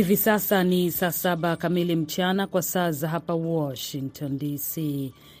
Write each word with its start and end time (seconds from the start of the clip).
Hivi 0.00 0.16
sasa 0.16 0.64
ni 0.64 0.90
saa 0.90 1.12
saba 1.12 1.56
kamili 1.56 1.96
mchana 1.96 2.46
kwa 2.46 2.62
saa 2.62 2.90
za 2.92 3.08
hapa 3.08 3.34
Washington 3.34 4.38
DC. 4.38 4.76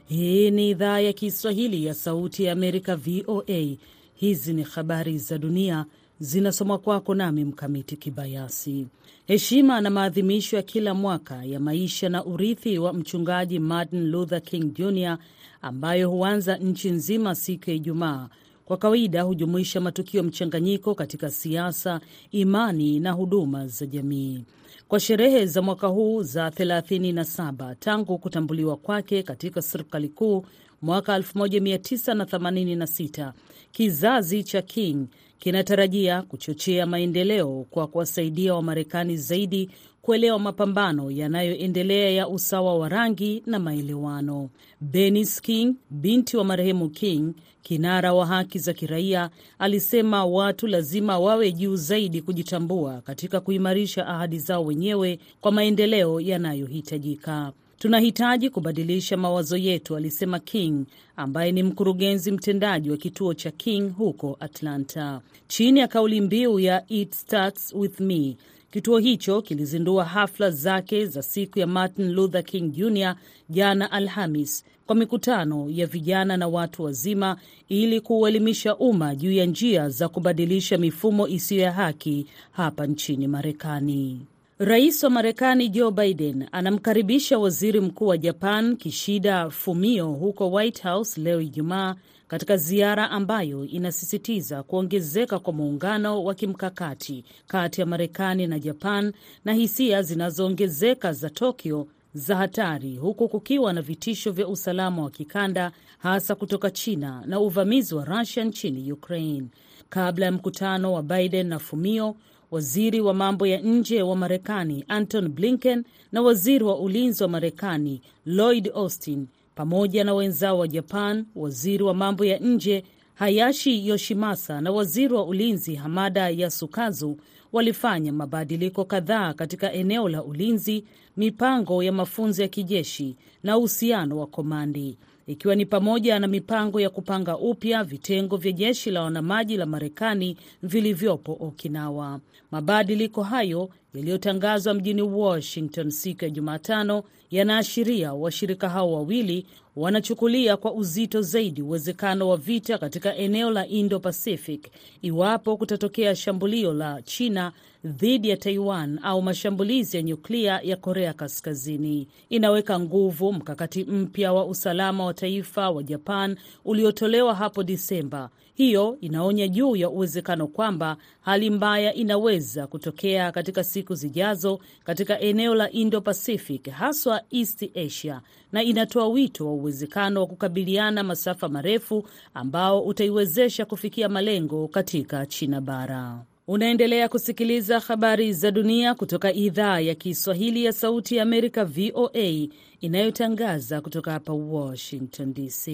Hii 0.08 0.50
ni 0.50 0.70
idhaa 0.70 1.00
ya 1.00 1.12
Kiswahili 1.12 1.84
ya 1.84 1.94
Sauti 1.94 2.44
ya 2.44 2.52
Amerika, 2.52 2.96
VOA. 2.96 3.76
Hizi 4.14 4.52
ni 4.54 4.62
habari 4.62 5.18
za 5.18 5.38
dunia 5.38 5.86
zinasomwa 6.20 6.78
kwako 6.78 7.14
nami 7.14 7.44
Mkamiti 7.44 7.96
Kibayasi. 7.96 8.86
Heshima 9.26 9.80
na 9.80 9.90
maadhimisho 9.90 10.56
ya 10.56 10.62
kila 10.62 10.94
mwaka 10.94 11.44
ya 11.44 11.60
maisha 11.60 12.08
na 12.08 12.24
urithi 12.24 12.78
wa 12.78 12.92
mchungaji 12.92 13.58
Martin 13.58 14.10
Luther 14.10 14.42
King 14.42 14.74
Jr 14.74 15.18
ambayo 15.62 16.10
huanza 16.10 16.56
nchi 16.56 16.90
nzima 16.90 17.34
siku 17.34 17.70
ya 17.70 17.76
Ijumaa 17.76 18.28
kwa 18.64 18.76
kawaida 18.76 19.22
hujumuisha 19.22 19.80
matukio 19.80 20.22
mchanganyiko 20.22 20.94
katika 20.94 21.30
siasa, 21.30 22.00
imani 22.30 23.00
na 23.00 23.12
huduma 23.12 23.66
za 23.66 23.86
jamii. 23.86 24.44
Kwa 24.88 25.00
sherehe 25.00 25.46
za 25.46 25.62
mwaka 25.62 25.86
huu 25.86 26.22
za 26.22 26.48
37 26.48 27.74
tangu 27.78 28.18
kutambuliwa 28.18 28.76
kwake 28.76 29.22
katika 29.22 29.62
serikali 29.62 30.08
kuu 30.08 30.44
mwaka 30.82 31.18
1986, 31.18 33.32
kizazi 33.72 34.44
cha 34.44 34.62
King 34.62 35.06
kinatarajia 35.40 36.22
kuchochea 36.22 36.86
maendeleo 36.86 37.66
kwa 37.70 37.86
kuwasaidia 37.86 38.54
Wamarekani 38.54 39.16
zaidi 39.16 39.70
kuelewa 40.02 40.38
mapambano 40.38 41.10
yanayoendelea 41.10 42.10
ya 42.10 42.28
usawa 42.28 42.78
wa 42.78 42.88
rangi 42.88 43.42
na 43.46 43.58
maelewano. 43.58 44.50
Bernice 44.80 45.40
King, 45.42 45.74
binti 45.90 46.36
wa 46.36 46.44
marehemu 46.44 46.88
King, 46.90 47.34
kinara 47.62 48.14
wa 48.14 48.26
haki 48.26 48.58
za 48.58 48.72
kiraia, 48.72 49.30
alisema 49.58 50.24
watu 50.24 50.66
lazima 50.66 51.18
wawe 51.18 51.52
juu 51.52 51.76
zaidi 51.76 52.22
kujitambua 52.22 53.00
katika 53.00 53.40
kuimarisha 53.40 54.06
ahadi 54.06 54.38
zao 54.38 54.64
wenyewe 54.64 55.18
kwa 55.40 55.52
maendeleo 55.52 56.20
yanayohitajika. 56.20 57.52
Tunahitaji 57.80 58.50
kubadilisha 58.50 59.16
mawazo 59.16 59.56
yetu, 59.56 59.96
alisema 59.96 60.38
King 60.38 60.84
ambaye 61.16 61.52
ni 61.52 61.62
mkurugenzi 61.62 62.32
mtendaji 62.32 62.90
wa 62.90 62.96
kituo 62.96 63.34
cha 63.34 63.50
King 63.50 63.92
huko 63.96 64.36
Atlanta. 64.40 65.20
Chini 65.48 65.80
ya 65.80 65.88
kauli 65.88 66.20
mbiu 66.20 66.60
ya 66.60 66.84
It 66.88 67.14
Starts 67.14 67.72
With 67.76 68.00
Me, 68.00 68.36
kituo 68.70 68.98
hicho 68.98 69.42
kilizindua 69.42 70.04
hafla 70.04 70.50
zake 70.50 71.06
za 71.06 71.22
siku 71.22 71.58
ya 71.58 71.66
Martin 71.66 72.12
Luther 72.12 72.44
King 72.44 72.72
Jr 72.72 73.14
jana 73.50 73.92
Alhamis 73.92 74.64
kwa 74.86 74.96
mikutano 74.96 75.66
ya 75.70 75.86
vijana 75.86 76.36
na 76.36 76.48
watu 76.48 76.82
wazima 76.82 77.36
ili 77.68 78.00
kuuelimisha 78.00 78.76
umma 78.76 79.14
juu 79.14 79.32
ya 79.32 79.46
njia 79.46 79.88
za 79.88 80.08
kubadilisha 80.08 80.78
mifumo 80.78 81.28
isiyo 81.28 81.62
ya 81.62 81.72
haki 81.72 82.26
hapa 82.50 82.86
nchini 82.86 83.26
Marekani. 83.28 84.20
Rais 84.62 85.02
wa 85.02 85.10
Marekani 85.10 85.68
Joe 85.68 85.90
Biden 85.90 86.46
anamkaribisha 86.52 87.38
waziri 87.38 87.80
mkuu 87.80 88.06
wa 88.06 88.18
Japan 88.18 88.76
Kishida 88.76 89.50
Fumio 89.50 90.06
huko 90.06 90.50
White 90.50 90.82
House 90.82 91.20
leo 91.20 91.40
Ijumaa, 91.40 91.94
katika 92.28 92.56
ziara 92.56 93.10
ambayo 93.10 93.64
inasisitiza 93.64 94.62
kuongezeka 94.62 95.38
kwa 95.38 95.52
muungano 95.52 96.24
wa 96.24 96.34
kimkakati 96.34 97.24
kati 97.46 97.80
ya 97.80 97.86
Marekani 97.86 98.46
na 98.46 98.58
Japan 98.58 99.12
na 99.44 99.52
hisia 99.52 100.02
zinazoongezeka 100.02 101.12
za 101.12 101.30
Tokyo 101.30 101.86
za 102.14 102.36
hatari 102.36 102.96
huku 102.96 103.28
kukiwa 103.28 103.72
na 103.72 103.82
vitisho 103.82 104.32
vya 104.32 104.48
usalama 104.48 105.02
wa 105.02 105.10
kikanda 105.10 105.72
hasa 105.98 106.34
kutoka 106.34 106.70
China 106.70 107.22
na 107.26 107.40
uvamizi 107.40 107.94
wa 107.94 108.04
Rusia 108.04 108.44
nchini 108.44 108.92
Ukraine. 108.92 109.46
Kabla 109.88 110.26
ya 110.26 110.32
mkutano 110.32 110.92
wa 110.92 111.02
Biden 111.02 111.46
na 111.46 111.58
Fumio, 111.58 112.16
waziri 112.50 113.00
wa 113.00 113.14
mambo 113.14 113.46
ya 113.46 113.60
nje 113.60 114.02
wa 114.02 114.16
Marekani 114.16 114.84
Anton 114.88 115.28
Blinken 115.28 115.84
na 116.12 116.22
waziri 116.22 116.64
wa 116.64 116.78
ulinzi 116.78 117.22
wa 117.22 117.28
Marekani 117.28 118.02
Lloyd 118.26 118.70
Austin 118.74 119.26
pamoja 119.54 120.04
na 120.04 120.14
wenzao 120.14 120.58
wa 120.58 120.68
Japan, 120.68 121.24
waziri 121.34 121.82
wa 121.84 121.94
mambo 121.94 122.24
ya 122.24 122.38
nje 122.38 122.84
Hayashi 123.14 123.88
Yoshimasa 123.88 124.60
na 124.60 124.72
waziri 124.72 125.14
wa 125.14 125.24
ulinzi 125.24 125.74
Hamada 125.74 126.28
Yasukazu 126.30 127.16
walifanya 127.52 128.12
mabadiliko 128.12 128.84
kadhaa 128.84 129.32
katika 129.34 129.72
eneo 129.72 130.08
la 130.08 130.24
ulinzi, 130.24 130.84
mipango 131.16 131.82
ya 131.82 131.92
mafunzo 131.92 132.42
ya 132.42 132.48
kijeshi 132.48 133.16
na 133.42 133.58
uhusiano 133.58 134.18
wa 134.18 134.26
komandi, 134.26 134.98
ikiwa 135.30 135.54
ni 135.54 135.66
pamoja 135.66 136.18
na 136.18 136.26
mipango 136.26 136.80
ya 136.80 136.90
kupanga 136.90 137.38
upya 137.38 137.84
vitengo 137.84 138.36
vya 138.36 138.52
jeshi 138.52 138.90
la 138.90 139.02
wanamaji 139.02 139.56
la 139.56 139.66
Marekani 139.66 140.36
vilivyopo 140.62 141.36
Okinawa. 141.40 142.20
Mabadiliko 142.50 143.22
hayo 143.22 143.70
yaliyotangazwa 143.94 144.74
mjini 144.74 145.02
Washington 145.02 145.90
siku 145.90 146.24
ya 146.24 146.30
Jumatano 146.30 147.02
yanaashiria 147.30 148.12
washirika 148.12 148.68
hao 148.68 148.92
wawili 148.92 149.46
wanachukulia 149.80 150.56
kwa 150.56 150.72
uzito 150.72 151.22
zaidi 151.22 151.62
uwezekano 151.62 152.28
wa 152.28 152.36
vita 152.36 152.78
katika 152.78 153.16
eneo 153.16 153.50
la 153.50 153.66
Indo-Pacific 153.66 154.68
iwapo 155.02 155.56
kutatokea 155.56 156.16
shambulio 156.16 156.72
la 156.74 157.02
China 157.02 157.52
dhidi 157.84 158.28
ya 158.28 158.36
Taiwan 158.36 158.98
au 159.02 159.22
mashambulizi 159.22 159.96
ya 159.96 160.02
nyuklia 160.02 160.60
ya 160.62 160.76
Korea 160.76 161.12
Kaskazini. 161.12 162.08
Inaweka 162.28 162.80
nguvu 162.80 163.32
mkakati 163.32 163.84
mpya 163.84 164.32
wa 164.32 164.44
usalama 164.46 165.04
wa 165.04 165.14
taifa 165.14 165.70
wa 165.70 165.82
Japan 165.82 166.36
uliotolewa 166.64 167.34
hapo 167.34 167.62
Disemba. 167.62 168.30
Hiyo 168.60 168.96
inaonya 169.00 169.48
juu 169.48 169.76
ya 169.76 169.90
uwezekano 169.90 170.46
kwamba 170.46 170.96
hali 171.20 171.50
mbaya 171.50 171.94
inaweza 171.94 172.66
kutokea 172.66 173.32
katika 173.32 173.64
siku 173.64 173.94
zijazo 173.94 174.58
katika 174.84 175.20
eneo 175.20 175.54
la 175.54 175.70
Indo-Pacific, 175.70 176.70
haswa 176.70 177.22
East 177.30 177.70
Asia, 177.76 178.20
na 178.52 178.62
inatoa 178.62 179.08
wito 179.08 179.46
wa 179.46 179.52
uwezekano 179.52 180.20
wa 180.20 180.26
kukabiliana 180.26 181.02
masafa 181.02 181.48
marefu 181.48 182.08
ambao 182.34 182.82
utaiwezesha 182.82 183.64
kufikia 183.64 184.08
malengo 184.08 184.68
katika 184.68 185.26
China 185.26 185.60
bara. 185.60 186.24
Unaendelea 186.48 187.08
kusikiliza 187.08 187.80
habari 187.80 188.32
za 188.32 188.50
dunia 188.50 188.94
kutoka 188.94 189.32
idhaa 189.32 189.80
ya 189.80 189.94
Kiswahili 189.94 190.64
ya 190.64 190.72
Sauti 190.72 191.16
ya 191.16 191.22
Amerika, 191.22 191.64
VOA, 191.64 192.48
inayotangaza 192.80 193.80
kutoka 193.80 194.12
hapa 194.12 194.32
Washington 194.32 195.34
DC. 195.34 195.68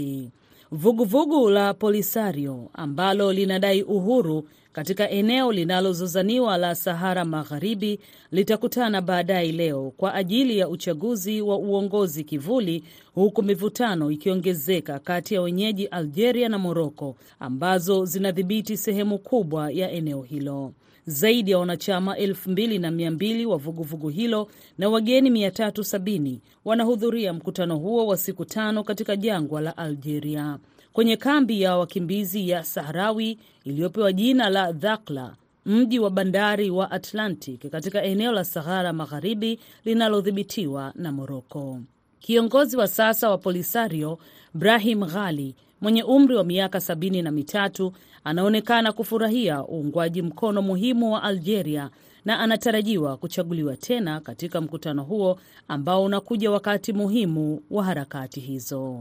Vuguvugu 0.73 1.51
la 1.51 1.75
Polisario 1.75 2.69
ambalo 2.75 3.33
linadai 3.33 3.83
uhuru 3.83 4.49
katika 4.73 5.11
eneo 5.11 5.53
linalozozaniwa 5.53 6.57
la 6.57 6.75
Sahara 6.75 7.25
Magharibi 7.25 8.01
litakutana 8.33 9.01
baadaye 9.03 9.53
leo 9.53 9.93
kwa 9.97 10.15
ajili 10.15 10.59
ya 10.59 10.69
uchaguzi 10.69 11.41
wa 11.43 11.57
uongozi 11.57 12.25
kivuli, 12.25 12.85
huku 13.15 13.43
mivutano 13.43 14.11
ikiongezeka 14.11 14.99
kati 14.99 15.35
ya 15.35 15.43
wenyeji 15.43 15.87
Algeria 15.87 16.49
na 16.49 16.59
Moroko 16.59 17.17
ambazo 17.41 18.05
zinadhibiti 18.05 18.77
sehemu 18.77 19.19
kubwa 19.19 19.71
ya 19.73 19.91
eneo 19.93 20.23
hilo. 20.23 20.73
Zaidi 21.07 21.51
ya 21.51 21.59
wanachama 21.59 22.17
elfu 22.17 22.51
mbili 22.51 22.79
na 22.79 22.91
mia 22.91 23.11
mbili 23.11 23.47
wa 23.47 23.57
vuguvugu 23.57 24.09
hilo 24.09 24.49
na 24.79 24.89
wageni 24.89 25.31
370 25.49 26.39
wanahudhuria 26.65 27.33
mkutano 27.33 27.77
huo 27.77 28.07
wa 28.07 28.17
siku 28.17 28.45
tano 28.45 28.85
katika 28.85 29.17
jangwa 29.17 29.61
la 29.61 29.77
Algeria 29.77 30.59
kwenye 30.93 31.17
kambi 31.17 31.63
ya 31.63 31.77
wakimbizi 31.77 32.49
ya 32.49 32.65
Sahrawi 32.65 33.39
iliyopewa 33.65 34.13
jina 34.13 34.51
la 34.51 34.73
Dhakla, 34.73 35.37
mji 35.67 35.99
wa 35.99 36.11
bandari 36.11 36.71
wa 36.71 36.91
Atlantic 36.91 37.71
katika 37.71 38.03
eneo 38.03 38.33
la 38.33 38.45
Sahara 38.45 38.93
Magharibi 38.93 39.59
linalodhibitiwa 39.85 40.93
na 40.95 41.13
Moroko. 41.13 41.81
Kiongozi 42.21 42.77
wa 42.77 42.89
sasa 42.89 43.31
wa 43.31 43.39
Polisario 43.39 44.19
Brahim 44.55 45.05
Ghali 45.05 45.55
mwenye 45.81 46.03
umri 46.03 46.37
wa 46.37 46.45
miaka 46.45 46.81
sabini 46.81 47.23
na 47.23 47.31
mitatu 47.31 47.93
anaonekana 48.27 48.93
kufurahia 48.93 49.65
uungwaji 49.65 50.23
mkono 50.23 50.63
muhimu 50.63 51.13
wa 51.13 51.23
Algeria 51.23 51.91
na 52.25 52.39
anatarajiwa 52.41 53.17
kuchaguliwa 53.17 53.77
tena 53.77 54.21
katika 54.21 54.61
mkutano 54.61 55.03
huo 55.03 55.39
ambao 55.69 56.05
unakuja 56.05 56.51
wakati 56.51 56.93
muhimu 56.93 57.63
wa 57.71 57.85
harakati 57.85 58.41
hizo. 58.41 59.01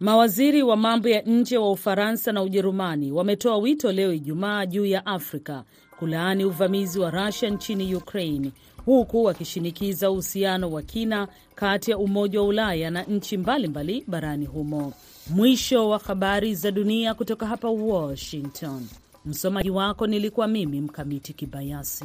Mawaziri 0.00 0.62
wa 0.62 0.76
mambo 0.76 1.08
ya 1.08 1.22
nje 1.22 1.58
wa 1.58 1.70
Ufaransa 1.72 2.32
na 2.32 2.42
Ujerumani 2.42 3.12
wametoa 3.12 3.56
wito 3.58 3.92
leo 3.92 4.12
Ijumaa 4.12 4.66
juu 4.66 4.86
ya 4.86 5.06
Afrika 5.06 5.64
kulaani 5.98 6.44
uvamizi 6.44 7.00
wa 7.00 7.10
Rusia 7.10 7.50
nchini 7.50 7.94
Ukraine 7.94 8.52
huku 8.86 9.24
wakishinikiza 9.24 10.10
uhusiano 10.10 10.70
wa 10.72 10.82
kina 10.82 11.28
kati 11.54 11.90
ya 11.90 11.98
Umoja 11.98 12.40
wa 12.40 12.46
Ulaya 12.46 12.90
na 12.90 13.02
nchi 13.02 13.36
mbalimbali 13.36 14.04
barani 14.06 14.46
humo. 14.46 14.92
Mwisho 15.30 15.88
wa 15.88 15.98
habari 15.98 16.54
za 16.54 16.70
dunia 16.70 17.14
kutoka 17.14 17.46
hapa 17.46 17.68
Washington. 17.70 18.86
Msomaji 19.26 19.70
wako 19.70 20.06
nilikuwa 20.06 20.46
mimi 20.48 20.80
Mkamiti 20.80 21.32
Kibayasi. 21.32 22.04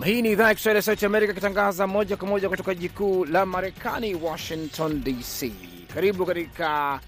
Nam, 0.00 0.08
hii 0.08 0.22
ni 0.22 0.30
idhaa 0.32 0.48
ya 0.48 0.54
Kiswahili 0.54 0.76
ya 0.76 0.82
Sauti 0.82 1.06
Amerika 1.06 1.32
ikitangaza 1.32 1.86
moja 1.86 2.16
kwa 2.16 2.28
moja 2.28 2.48
kutoka 2.48 2.74
jiji 2.74 2.88
kuu 2.88 3.24
la 3.24 3.46
Marekani, 3.46 4.14
Washington 4.14 5.04
DC. 5.04 5.52
Karibu 5.94 6.26
katika 6.26 7.00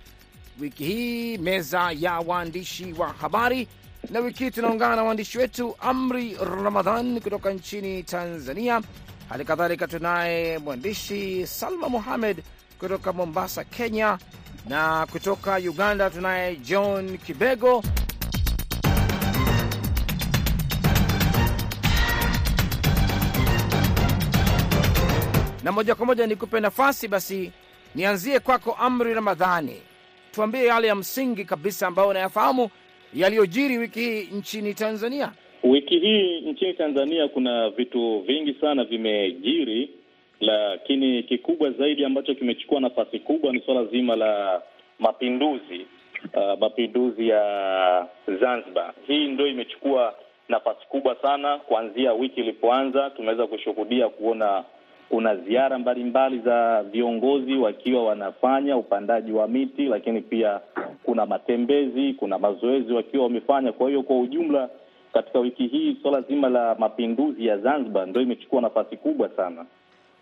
wiki 0.60 0.84
hii 0.84 1.38
meza 1.38 1.90
ya 1.98 2.18
waandishi 2.18 2.92
wa 2.92 3.08
habari, 3.12 3.68
na 4.10 4.20
wiki 4.20 4.44
hii 4.44 4.50
tunaungana 4.50 4.96
na 4.96 5.02
waandishi 5.02 5.38
wetu 5.38 5.76
Amri 5.80 6.36
Ramadhan 6.64 7.20
kutoka 7.20 7.50
nchini 7.52 8.02
Tanzania. 8.02 8.80
Hali 9.28 9.44
kadhalika 9.44 9.86
tunaye 9.88 10.58
mwandishi 10.58 11.46
Salma 11.46 11.88
Muhamed 11.88 12.42
kutoka 12.78 13.12
Mombasa, 13.12 13.64
Kenya, 13.64 14.18
na 14.68 15.06
kutoka 15.12 15.56
Uganda 15.56 16.10
tunaye 16.10 16.56
John 16.56 17.18
Kibego 17.18 17.82
na 25.62 25.72
moja 25.72 25.94
kwa 25.94 26.06
moja 26.06 26.26
nikupe 26.26 26.60
nafasi 26.60 27.08
basi, 27.08 27.52
nianzie 27.94 28.40
kwako 28.40 28.76
Amri 28.80 29.14
Ramadhani, 29.14 29.76
tuambie 30.32 30.64
yale 30.66 30.88
ya 30.88 30.94
msingi 30.94 31.44
kabisa 31.44 31.86
ambayo 31.86 32.08
unayafahamu 32.08 32.68
yaliyojiri 33.14 33.78
wiki 33.78 34.00
hii 34.00 34.22
nchini 34.32 34.74
Tanzania. 34.74 35.32
Wiki 35.64 35.98
hii 35.98 36.40
nchini 36.40 36.74
Tanzania 36.74 37.28
kuna 37.28 37.70
vitu 37.70 38.20
vingi 38.20 38.54
sana 38.60 38.84
vimejiri, 38.84 39.90
lakini 40.40 41.22
kikubwa 41.22 41.70
zaidi 41.70 42.04
ambacho 42.04 42.34
kimechukua 42.34 42.80
nafasi 42.80 43.18
kubwa 43.18 43.52
ni 43.52 43.60
suala 43.60 43.84
zima 43.84 44.16
la 44.16 44.62
mapinduzi 44.98 45.86
uh, 46.34 46.58
mapinduzi 46.60 47.28
ya 47.28 48.06
Zanzibar. 48.40 48.94
Hii 49.06 49.28
ndio 49.28 49.46
imechukua 49.46 50.14
nafasi 50.48 50.86
kubwa 50.88 51.16
sana 51.22 51.58
kuanzia 51.58 52.12
wiki 52.12 52.40
ilipoanza. 52.40 53.10
Tumeweza 53.10 53.46
kushuhudia 53.46 54.08
kuona 54.08 54.64
kuna 55.12 55.36
ziara 55.36 55.78
mbalimbali 55.78 56.38
za 56.38 56.82
viongozi 56.82 57.54
wakiwa 57.56 58.04
wanafanya 58.04 58.76
upandaji 58.76 59.32
wa 59.32 59.48
miti, 59.48 59.82
lakini 59.82 60.20
pia 60.20 60.60
kuna 61.02 61.26
matembezi, 61.26 62.14
kuna 62.14 62.38
mazoezi 62.38 62.92
wakiwa 62.92 63.24
wamefanya. 63.24 63.72
Kwa 63.72 63.88
hiyo 63.88 64.02
kwa 64.02 64.20
ujumla, 64.20 64.68
katika 65.12 65.38
wiki 65.38 65.66
hii 65.66 65.96
swala 66.02 66.20
zima 66.20 66.48
la 66.48 66.74
mapinduzi 66.74 67.46
ya 67.46 67.58
Zanzibar 67.58 68.06
ndio 68.06 68.22
imechukua 68.22 68.60
nafasi 68.60 68.96
kubwa 68.96 69.28
sana. 69.36 69.64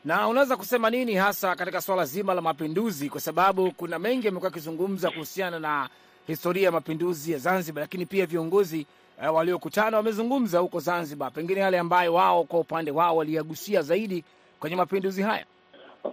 Na 0.05 0.29
unaweza 0.29 0.57
kusema 0.57 0.91
nini 0.91 1.15
hasa 1.15 1.57
katika 1.57 1.81
swala 1.81 2.05
zima 2.05 2.35
la 2.35 2.41
mapinduzi, 2.41 3.09
kwa 3.09 3.21
sababu 3.21 3.71
kuna 3.73 3.99
mengi 3.99 4.27
yamekuwa 4.27 4.51
akizungumza 4.51 5.11
kuhusiana 5.11 5.59
na 5.61 5.89
historia 6.27 6.65
ya 6.65 6.73
mapinduzi 6.73 7.33
ya 7.33 7.39
Zanzibar, 7.39 7.81
lakini 7.83 8.07
pia 8.07 8.27
viongozi 8.27 8.87
uh, 9.29 9.35
waliokutana 9.37 9.97
wamezungumza 9.97 10.59
huko 10.59 10.81
Zanzibar, 10.81 11.33
pengine 11.33 11.61
yale 11.61 11.79
ambayo 11.79 12.15
wao 12.15 12.45
kwa 12.45 12.61
upande 12.61 12.91
wao 12.91 13.17
waliyagusia 13.17 13.83
zaidi 13.83 14.25
kwenye 14.61 14.77
mapinduzi 14.77 15.23
haya. 15.23 15.45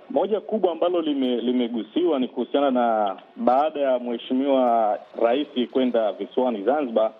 Moja 0.10 0.42
kubwa 0.42 0.72
ambalo 0.72 1.02
lime, 1.02 1.36
limegusiwa 1.36 2.20
ni 2.20 2.28
kuhusiana 2.28 2.72
na 2.72 3.16
baada 3.36 3.80
ya 3.80 4.00
mheshimiwa 4.00 5.00
rais 5.22 5.48
kwenda 5.72 6.12
visiwani 6.12 6.64
Zanzibar 6.64 7.12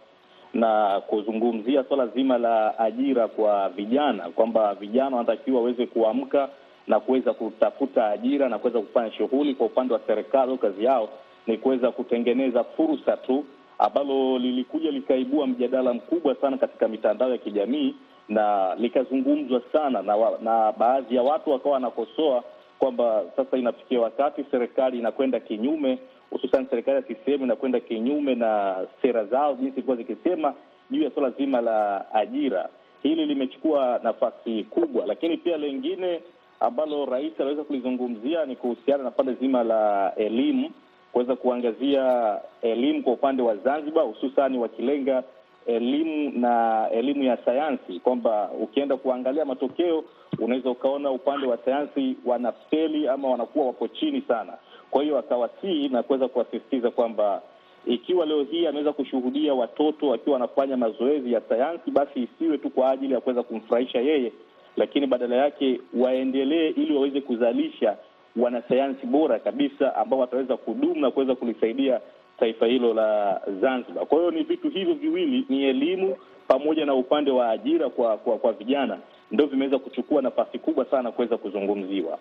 na 0.54 1.02
kuzungumzia 1.08 1.84
swala 1.84 2.08
zima 2.08 2.38
la 2.38 2.80
ajira 2.80 3.28
kwa 3.28 3.70
vijana, 3.70 4.24
kwamba 4.30 4.74
vijana 4.76 5.16
wanatakiwa 5.16 5.60
waweze 5.62 5.86
kuamka 5.86 6.50
na 6.88 7.00
kuweza 7.00 7.34
kutafuta 7.34 8.08
ajira 8.10 8.50
na 8.50 8.60
kuweza 8.60 8.80
kufanya 8.82 9.12
shughuli. 9.12 9.56
Kwa 9.56 9.66
upande 9.66 9.94
wa 9.94 10.00
serikali, 10.08 10.58
kazi 10.58 10.84
yao 10.84 11.10
ni 11.48 11.58
kuweza 11.58 11.92
kutengeneza 11.92 12.64
fursa 12.64 13.18
tu, 13.18 13.46
ambalo 13.80 14.38
lilikuja 14.38 14.92
likaibua 14.92 15.48
mjadala 15.48 15.94
mkubwa 15.94 16.36
sana 16.36 16.58
katika 16.58 16.88
mitandao 16.88 17.30
ya 17.32 17.38
kijamii 17.38 17.96
na 18.30 18.76
likazungumzwa 18.76 19.62
sana 19.74 20.02
na, 20.02 20.16
wa, 20.16 20.40
na 20.42 20.72
baadhi 20.72 21.16
ya 21.16 21.24
watu 21.24 21.50
wakawa 21.52 21.74
wanakosoa 21.74 22.44
kwamba 22.80 23.24
sasa 23.36 23.58
inafikia 23.58 24.00
wakati 24.02 24.46
serikali 24.52 25.00
inakwenda 25.00 25.40
kinyume, 25.40 26.00
hususan 26.30 26.68
serikali 26.70 26.96
ya 26.98 27.02
CCM 27.04 27.44
inakwenda 27.44 27.80
kinyume 27.80 28.36
na 28.36 28.76
sera 29.02 29.26
zao 29.26 29.54
jinsi 29.56 29.74
ilikuwa 29.74 29.96
zikisema 29.98 30.54
juu 30.92 31.04
ya 31.04 31.12
suala 31.12 31.30
zima 31.30 31.62
la 31.62 32.06
ajira. 32.14 32.70
Hili 33.04 33.26
limechukua 33.26 34.00
nafasi 34.04 34.64
kubwa, 34.64 35.06
lakini 35.06 35.38
pia 35.38 35.58
lengine 35.58 36.22
ambalo 36.60 37.06
rais 37.06 37.34
aliweza 37.40 37.64
kulizungumzia 37.64 38.46
ni 38.46 38.56
kuhusiana 38.56 39.04
na 39.04 39.12
pande 39.12 39.34
zima 39.34 39.64
la 39.64 40.14
elimu, 40.16 40.72
kuweza 41.12 41.36
kuangazia 41.36 42.38
elimu 42.62 43.04
kwa 43.04 43.14
upande 43.14 43.44
wa 43.44 43.56
Zanzibar, 43.58 44.04
hususani 44.06 44.58
wakilenga 44.58 45.24
elimu 45.68 46.32
na 46.40 46.86
elimu 46.92 47.24
ya 47.24 47.38
sayansi, 47.38 48.00
kwamba 48.00 48.50
ukienda 48.62 48.98
kuangalia 48.98 49.46
matokeo 49.46 50.04
unaweza 50.40 50.70
ukaona 50.70 51.12
upande 51.12 51.48
wa 51.48 51.58
sayansi 51.58 52.16
wanafeli 52.26 53.08
ama 53.08 53.30
wanakuwa 53.30 53.66
wako 53.66 53.88
chini 53.88 54.22
sana. 54.28 54.54
Kwa 54.92 55.04
hiyo 55.04 55.18
akawasihi 55.18 55.90
na 55.90 56.04
kuweza 56.04 56.28
kuwasisitiza 56.28 56.92
kwamba 56.92 57.42
ikiwa 57.86 58.26
leo 58.26 58.44
hii 58.44 58.68
ameweza 58.68 58.94
kushuhudia 58.94 59.54
watoto 59.54 60.08
wakiwa 60.08 60.34
wanafanya 60.34 60.78
mazoezi 60.78 61.34
ya 61.34 61.42
sayansi, 61.50 61.92
basi 61.92 62.20
isiwe 62.24 62.58
tu 62.58 62.70
kwa 62.70 62.90
ajili 62.92 63.14
ya 63.14 63.22
kuweza 63.22 63.44
kumfurahisha 63.44 64.00
yeye, 64.00 64.32
lakini 64.78 65.08
badala 65.08 65.36
yake 65.36 65.80
waendelee 65.94 66.70
ili 66.70 66.96
waweze 66.96 67.22
kuzalisha 67.22 67.98
wanasayansi 68.36 69.06
bora 69.06 69.40
kabisa 69.40 69.96
ambao 69.96 70.20
wataweza 70.20 70.58
kudumu 70.58 71.02
na 71.02 71.12
kuweza 71.12 71.36
kulisaidia 71.36 72.02
taifa 72.40 72.66
hilo 72.66 72.94
la 72.94 73.42
Zanzibar. 73.62 74.06
Kwa 74.06 74.18
hiyo 74.18 74.32
ni 74.32 74.44
vitu 74.44 74.70
hivyo 74.70 74.94
viwili, 74.94 75.46
ni 75.50 75.64
elimu 75.64 76.18
pamoja 76.48 76.86
na 76.86 76.94
upande 76.94 77.32
wa 77.32 77.50
ajira 77.50 77.90
kwa 77.90 78.18
kwa, 78.18 78.38
kwa 78.38 78.54
vijana 78.54 79.00
ndio 79.32 79.46
vimeweza 79.48 79.80
kuchukua 79.80 80.22
nafasi 80.22 80.60
kubwa 80.60 80.86
sana 80.86 81.12
kuweza 81.12 81.38
kuzungumziwa. 81.38 82.20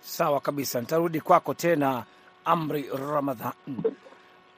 Sawa 0.00 0.40
kabisa, 0.40 0.80
nitarudi 0.80 1.20
kwako 1.20 1.54
tena 1.54 2.04
Amri 2.44 2.84
Ramadhan, 3.12 3.52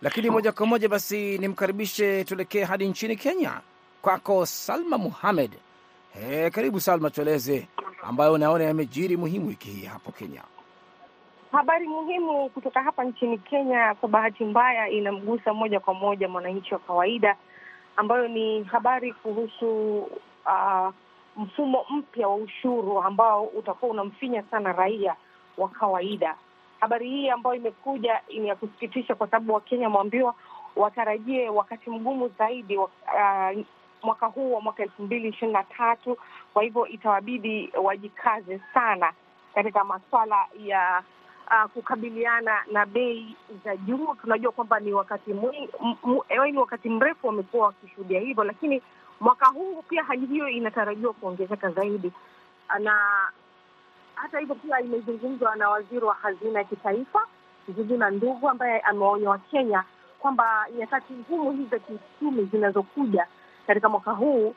lakini 0.02 0.30
moja 0.30 0.52
kwa 0.52 0.66
moja 0.66 0.88
basi 0.88 1.38
nimkaribishe, 1.38 2.24
tuelekee 2.24 2.64
hadi 2.64 2.88
nchini 2.88 3.16
Kenya, 3.16 3.60
kwako 4.02 4.46
Salma 4.46 4.98
Muhamed. 4.98 5.50
He, 6.14 6.50
karibu 6.50 6.80
Salma, 6.80 7.10
tueleze 7.10 7.66
ambayo 8.02 8.32
unaona 8.32 8.64
yamejiri 8.64 9.16
muhimu 9.16 9.46
wiki 9.48 9.68
hii 9.68 9.86
hapo 9.86 10.12
Kenya. 10.12 10.42
Habari 11.52 11.88
muhimu 11.88 12.50
kutoka 12.50 12.82
hapa 12.82 13.04
nchini 13.04 13.38
Kenya, 13.38 13.94
kwa 13.94 14.08
bahati 14.08 14.44
mbaya, 14.44 14.88
inamgusa 14.88 15.54
moja 15.54 15.80
kwa 15.80 15.94
moja 15.94 16.28
mwananchi 16.28 16.74
wa 16.74 16.80
kawaida, 16.80 17.36
ambayo 17.96 18.28
ni 18.28 18.62
habari 18.64 19.12
kuhusu 19.12 19.98
uh, 20.46 20.92
mfumo 21.36 21.84
mpya 21.90 22.28
wa 22.28 22.34
ushuru 22.36 23.02
ambao 23.02 23.44
utakuwa 23.44 23.90
unamfinya 23.92 24.42
sana 24.42 24.72
raia 24.72 25.16
wa 25.58 25.68
kawaida. 25.68 26.34
Habari 26.80 27.08
hii 27.10 27.28
ambayo 27.28 27.56
imekuja 27.56 28.20
ni 28.28 28.48
ya 28.48 28.56
kusikitisha, 28.56 29.14
kwa 29.14 29.26
sababu 29.26 29.54
Wakenya 29.54 29.86
wameambiwa 29.88 30.34
watarajie 30.76 31.48
wakati 31.48 31.90
mgumu 31.90 32.28
zaidi 32.38 32.76
uh, 32.76 32.88
mwaka 34.02 34.26
huu 34.26 34.52
wa 34.54 34.60
mwaka 34.60 34.82
elfu 34.82 35.02
mbili 35.02 35.28
ishirini 35.28 35.52
na 35.52 35.62
tatu. 35.64 36.16
Kwa 36.52 36.62
hivyo 36.62 36.86
itawabidi 36.86 37.72
wajikaze 37.82 38.60
sana 38.74 39.12
katika 39.54 39.84
maswala 39.84 40.46
ya 40.58 41.02
Uh, 41.50 41.70
kukabiliana 41.70 42.64
na 42.72 42.86
bei 42.86 43.36
za 43.64 43.76
juu. 43.76 44.14
Tunajua 44.22 44.52
kwamba 44.52 44.80
ni 44.80 44.92
wakati 44.92 45.32
ni 46.52 46.58
wakati 46.58 46.88
mrefu 46.88 47.26
wamekuwa 47.26 47.66
wakishuhudia 47.66 48.20
hivyo, 48.20 48.44
lakini 48.44 48.82
mwaka 49.20 49.46
huu 49.46 49.82
pia 49.88 50.04
hali 50.04 50.26
hiyo 50.26 50.48
inatarajiwa 50.48 51.12
kuongezeka 51.12 51.70
zaidi, 51.70 52.12
na 52.78 52.98
hata 54.14 54.38
hivyo 54.38 54.54
pia 54.54 54.80
imezungumzwa 54.80 55.56
na 55.56 55.68
waziri 55.70 56.04
wa 56.04 56.14
hazina 56.14 56.58
ya 56.58 56.64
kitaifa 56.64 57.26
Njuguna 57.68 58.10
Ndugu 58.10 58.48
ambaye 58.48 58.80
amewaonya 58.80 59.30
Wakenya 59.30 59.84
kwamba 60.18 60.66
nyakati 60.78 61.12
ngumu 61.12 61.50
hizi 61.52 61.64
za 61.70 61.78
kiuchumi 61.78 62.44
zinazokuja 62.44 63.26
katika 63.66 63.88
mwaka 63.88 64.12
huu 64.12 64.48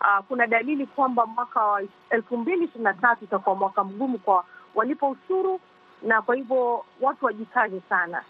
uh, 0.00 0.24
kuna 0.28 0.46
dalili 0.46 0.86
kwamba 0.86 1.26
mwaka 1.26 1.60
wa 1.66 1.82
elfu 2.10 2.36
mbili 2.36 2.64
ishirini 2.64 2.84
na 2.84 2.94
tatu 2.94 3.24
itakuwa 3.24 3.56
mwaka 3.56 3.84
mgumu 3.84 4.18
kwa 4.18 4.44
walipa 4.74 5.08
ushuru 5.08 5.60
na 6.02 6.22
kwa 6.22 6.34
hivyo 6.34 6.84
watu 7.00 7.24
wajikaze 7.24 7.80
sana. 7.88 8.22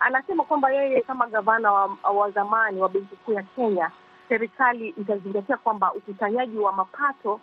Anasema 0.00 0.44
kwamba 0.44 0.70
yeye 0.70 1.00
kama 1.00 1.26
gavana 1.26 1.72
wa, 1.72 1.96
wa 2.14 2.30
zamani 2.30 2.80
wa 2.80 2.88
benki 2.88 3.16
kuu 3.16 3.32
ya 3.32 3.42
Kenya, 3.42 3.90
serikali 4.28 4.88
itazingatia 4.88 5.56
kwamba 5.56 5.92
ukusanyaji 5.94 6.58
wa 6.58 6.72
mapato 6.72 7.40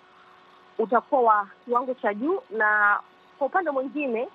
utakuwa 0.77 1.21
wa 1.21 1.47
kiwango 1.65 1.93
cha 1.93 2.13
juu, 2.13 2.41
na 2.49 2.99
kwa 3.37 3.47
upande 3.47 3.71
mwingine 3.71 4.27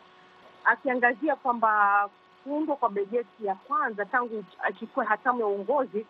akiangazia 0.64 1.36
kwamba 1.36 2.08
kuundwa 2.44 2.76
kwa 2.76 2.88
bajeti 2.90 3.46
ya 3.46 3.54
kwanza 3.54 4.04
tangu 4.04 4.44
achukue 4.62 5.04
hatamu 5.04 5.40
ya 5.40 5.46
uongozi 5.46 6.06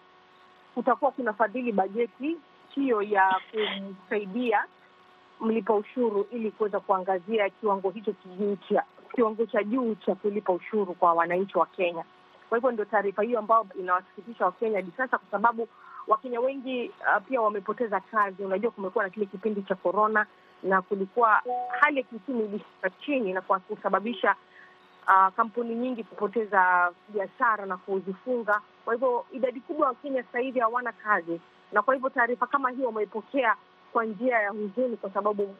kutakuwa 0.75 1.11
kuna 1.11 1.33
fadhili 1.33 1.73
bajeti 1.73 2.37
hiyo 2.75 3.02
ya 3.02 3.40
kumsaidia 3.50 4.64
mlipa 5.40 5.75
ushuru 5.75 6.26
ili 6.30 6.50
kuweza 6.50 6.80
kuangazia 6.80 7.50
kiwango 7.50 7.90
hicho 7.90 8.12
kijuu 8.12 8.56
cha 8.68 8.85
kiwango 9.17 9.47
cha 9.47 9.63
juu 9.65 9.95
cha 9.95 10.15
kulipa 10.15 10.53
ushuru 10.53 10.95
kwa 10.95 11.13
wananchi 11.13 11.59
wa 11.59 11.67
Kenya. 11.67 12.05
Kwa 12.49 12.59
hivyo 12.59 12.71
ndio 12.71 12.85
taarifa 12.85 13.23
hiyo 13.23 13.39
ambayo 13.39 13.67
inawasikitisha 13.81 14.45
Wakenya 14.45 14.77
hadi 14.77 14.91
sasa, 14.97 15.19
kwa 15.19 15.31
sababu 15.31 15.69
Wakenya 16.07 16.41
wengi 16.41 16.89
uh, 17.01 17.23
pia 17.29 17.41
wamepoteza 17.41 18.01
kazi. 18.01 18.45
Unajua, 18.45 18.71
kumekuwa 18.71 19.05
na 19.05 19.11
kile 19.11 19.27
kipindi 19.27 19.63
cha 19.63 19.75
korona 19.75 20.27
na 20.63 20.83
kulikuwa 20.83 21.43
hali 21.81 21.97
ya 21.97 22.03
kiuchumi 22.03 22.45
ilishuka 22.45 22.91
chini 22.91 23.33
na 23.33 23.41
kwa 23.41 23.59
kusababisha 23.59 24.35
uh, 25.09 25.35
kampuni 25.37 25.75
nyingi 25.75 26.05
kupoteza 26.05 26.91
biashara 27.09 27.67
na 27.67 27.77
kuzifunga. 27.77 28.61
Kwa 28.85 28.95
hivyo 28.95 29.27
idadi 29.33 29.61
kubwa 29.61 29.87
ya 29.87 29.89
Wakenya 29.89 30.23
sasa 30.23 30.39
hivi 30.39 30.61
hawana 30.61 30.93
kazi, 30.93 31.41
na 31.73 31.83
kwa 31.83 31.95
hivyo 31.95 32.11
taarifa 32.11 32.47
kama 32.47 32.71
hiyo 32.71 32.87
wameipokea 32.87 33.57
kwa 33.93 34.05
njia 34.05 34.39
ya 34.39 34.51
huzuni, 34.51 34.97
kwa 34.97 35.11
sababu 35.11 35.55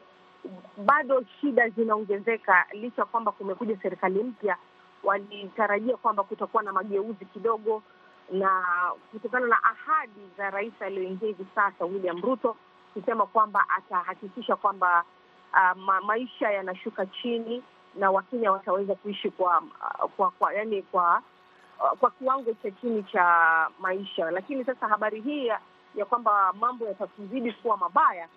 bado 0.77 1.23
shida 1.41 1.69
zinaongezeka. 1.69 2.65
Licha 2.71 3.01
ya 3.01 3.05
kwamba 3.05 3.31
kumekuja 3.31 3.77
serikali 3.81 4.23
mpya, 4.23 4.57
walitarajia 5.03 5.97
kwamba 5.97 6.23
kutakuwa 6.23 6.63
na 6.63 6.73
mageuzi 6.73 7.25
kidogo, 7.25 7.83
na 8.31 8.63
kutokana 9.11 9.47
na 9.47 9.63
ahadi 9.63 10.21
za 10.37 10.49
rais 10.49 10.73
aliyoingia 10.81 11.27
hivi 11.27 11.45
sasa 11.55 11.85
William 11.85 12.21
Ruto 12.21 12.55
kusema 12.93 13.25
kwamba 13.25 13.65
atahakikisha 13.69 14.55
kwamba 14.55 15.03
uh, 15.53 15.77
ma 15.77 16.01
maisha 16.01 16.51
yanashuka 16.51 17.05
chini 17.05 17.63
na 17.95 18.11
Wakenya 18.11 18.51
wataweza 18.51 18.95
kuishi 18.95 19.29
kwa 19.31 19.63
kwa, 20.17 20.31
kwa 20.31 20.53
yani 20.53 20.81
kwa 20.81 21.21
kwa 21.99 22.11
kiwango 22.11 22.53
cha 22.53 22.71
chini 22.71 23.03
cha 23.03 23.25
maisha. 23.79 24.31
Lakini 24.31 24.65
sasa 24.65 24.87
habari 24.87 25.21
hii 25.21 25.47
ya 25.95 26.05
kwamba 26.09 26.53
mambo 26.53 26.85
yatakuzidi 26.85 27.51
kuwa 27.51 27.77
mabaya 27.77 28.27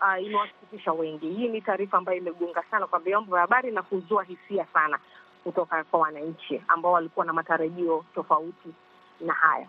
uh, 0.00 0.24
imewasikitisha 0.26 0.92
wengi. 0.92 1.30
Hii 1.30 1.48
ni 1.48 1.60
taarifa 1.60 1.98
ambayo 1.98 2.18
imegonga 2.18 2.62
sana 2.70 2.86
kwa 2.86 2.98
vyombo 2.98 3.30
vya 3.32 3.40
habari 3.40 3.70
na 3.70 3.82
kuzua 3.82 4.24
hisia 4.24 4.66
sana 4.72 4.98
kutoka 5.44 5.84
kwa 5.84 6.00
wananchi 6.00 6.62
ambao 6.68 6.92
walikuwa 6.92 7.26
na 7.26 7.32
matarajio 7.32 8.04
tofauti 8.14 8.68
na 9.20 9.32
haya. 9.32 9.66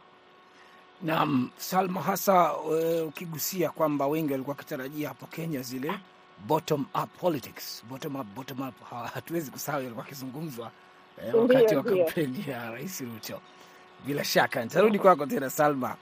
Naam, 1.02 1.50
Salma, 1.58 2.02
hasa 2.02 2.54
uh, 2.58 3.08
ukigusia 3.08 3.70
kwamba 3.70 4.08
wengi 4.08 4.32
walikuwa 4.32 4.56
wakitarajia 4.56 5.08
hapo 5.08 5.26
Kenya 5.26 5.62
zile 5.62 5.94
bottom 6.48 6.86
up 7.04 7.10
politics, 7.20 7.84
bottom 7.90 8.16
up, 8.16 8.28
bottom 8.36 8.62
up, 8.62 8.76
hatuwezi 9.14 9.52
kusahau 9.52 9.82
yalikuwa 9.82 10.06
akizungumzwa 10.06 10.72
eh, 11.26 11.36
wakati 11.36 11.76
wa 11.76 11.84
kampeni 11.84 12.46
ya 12.48 12.72
Rais 12.72 13.02
Ruto. 13.02 13.42
Bila 14.06 14.24
shaka 14.24 14.64
nitarudi 14.64 15.00
kwako 15.00 15.26
tena 15.26 15.50
Salma. 15.50 15.96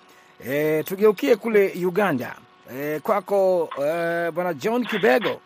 Eh, 0.46 0.86
tugeukie 0.86 1.36
kule 1.36 1.74
Uganda. 1.86 2.36
Eh, 2.72 3.02
kwako 3.02 3.70
eh, 3.78 4.32
bwana 4.32 4.54
John 4.54 4.86
Kibego. 4.86 5.42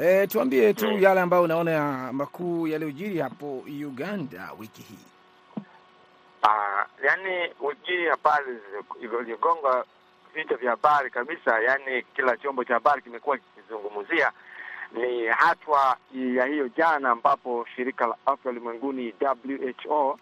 Eh, 0.00 0.28
tuambie 0.28 0.74
tu 0.74 0.86
yale 0.98 1.20
ambayo 1.20 1.42
unaona 1.42 1.70
ya 1.70 2.12
makuu 2.12 2.66
yaliyojiri 2.66 3.18
hapo 3.18 3.64
Uganda 3.86 4.50
wiki 4.58 4.82
hii. 4.82 4.98
Uh, 6.42 7.04
yani 7.04 7.52
wiki 7.60 8.04
habari 8.10 8.58
iliyogonga 9.00 9.84
vichwa 10.34 10.56
vya 10.56 10.70
habari 10.70 11.10
kabisa, 11.10 11.60
yani 11.60 12.02
kila 12.02 12.36
chombo 12.36 12.64
cha 12.64 12.74
habari 12.74 13.02
kimekuwa 13.02 13.38
kikizungumzia 13.38 14.32
ni 14.92 15.26
hatua 15.26 15.96
ya 16.14 16.46
hiyo 16.46 16.68
jana, 16.68 17.10
ambapo 17.10 17.66
shirika 17.76 18.06
la 18.06 18.16
afya 18.26 18.50
ulimwenguni 18.50 19.14
WHO 19.86 20.18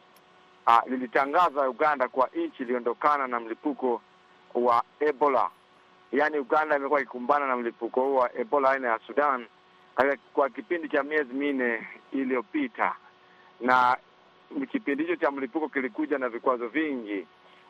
uh, 0.66 0.78
lilitangaza 0.86 1.68
Uganda 1.70 2.08
kwa 2.08 2.28
nchi 2.34 2.62
iliondokana 2.62 3.26
na 3.26 3.40
mlipuko 3.40 4.00
wa 4.54 4.82
Ebola. 5.00 5.50
Yaani 6.12 6.38
Uganda 6.38 6.76
imekuwa 6.76 7.00
ikikumbana 7.00 7.46
na 7.46 7.56
mlipuko 7.56 8.00
huu 8.00 8.14
wa 8.16 8.34
Ebola 8.38 8.70
aina 8.70 8.88
ya 8.88 8.98
Sudan 9.06 9.46
kwa 10.32 10.50
kipindi 10.50 10.88
cha 10.88 11.02
miezi 11.02 11.34
minne 11.34 11.86
iliyopita, 12.12 12.94
na 13.60 13.96
kipindi 14.72 15.02
hicho 15.04 15.16
cha 15.16 15.30
mlipuko 15.30 15.68
kilikuja 15.68 16.18
na 16.18 16.28
vikwazo 16.28 16.68
vingi, 16.68 17.26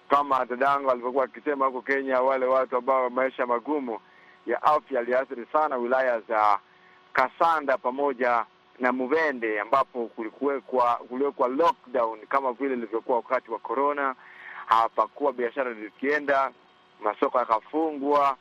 kama 0.08 0.44
dadangu 0.46 0.90
alivyokuwa 0.90 1.24
akisema 1.24 1.66
huko 1.66 1.82
Kenya, 1.82 2.20
wale 2.20 2.46
watu 2.46 2.76
ambao 2.76 3.10
maisha 3.10 3.46
magumu 3.46 3.98
ya 4.46 4.62
afya 4.62 4.98
yaliathiri 4.98 5.46
sana 5.52 5.76
wilaya 5.76 6.20
za 6.20 6.58
Kasanda 7.12 7.78
pamoja 7.78 8.44
na 8.78 8.92
Mubende, 8.92 9.60
ambapo 9.60 10.06
kulikuwekwa 10.06 10.94
kuliwekwa 10.94 11.48
lockdown 11.48 12.18
kama 12.28 12.52
vile 12.52 12.74
ilivyokuwa 12.74 13.16
wakati 13.16 13.50
wa 13.50 13.58
corona. 13.58 14.14
Hapakuwa 14.66 15.32
biashara 15.32 15.74
zikienda, 15.74 16.50
masoko 17.00 17.38
yakafungwa, 17.38 18.36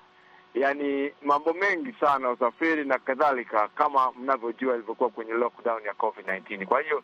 yani 0.54 1.12
mambo 1.22 1.54
mengi 1.54 1.94
sana, 2.00 2.30
usafiri 2.32 2.86
na 2.86 3.00
kadhalika, 3.00 3.68
kama 3.68 4.12
mnavyojua 4.12 4.74
ilivyokuwa 4.76 5.10
kwenye 5.10 5.34
lockdown 5.34 5.86
ya 5.86 5.94
COVID 5.94 6.26
19. 6.28 6.66
Kwa 6.66 6.82
hiyo 6.82 7.04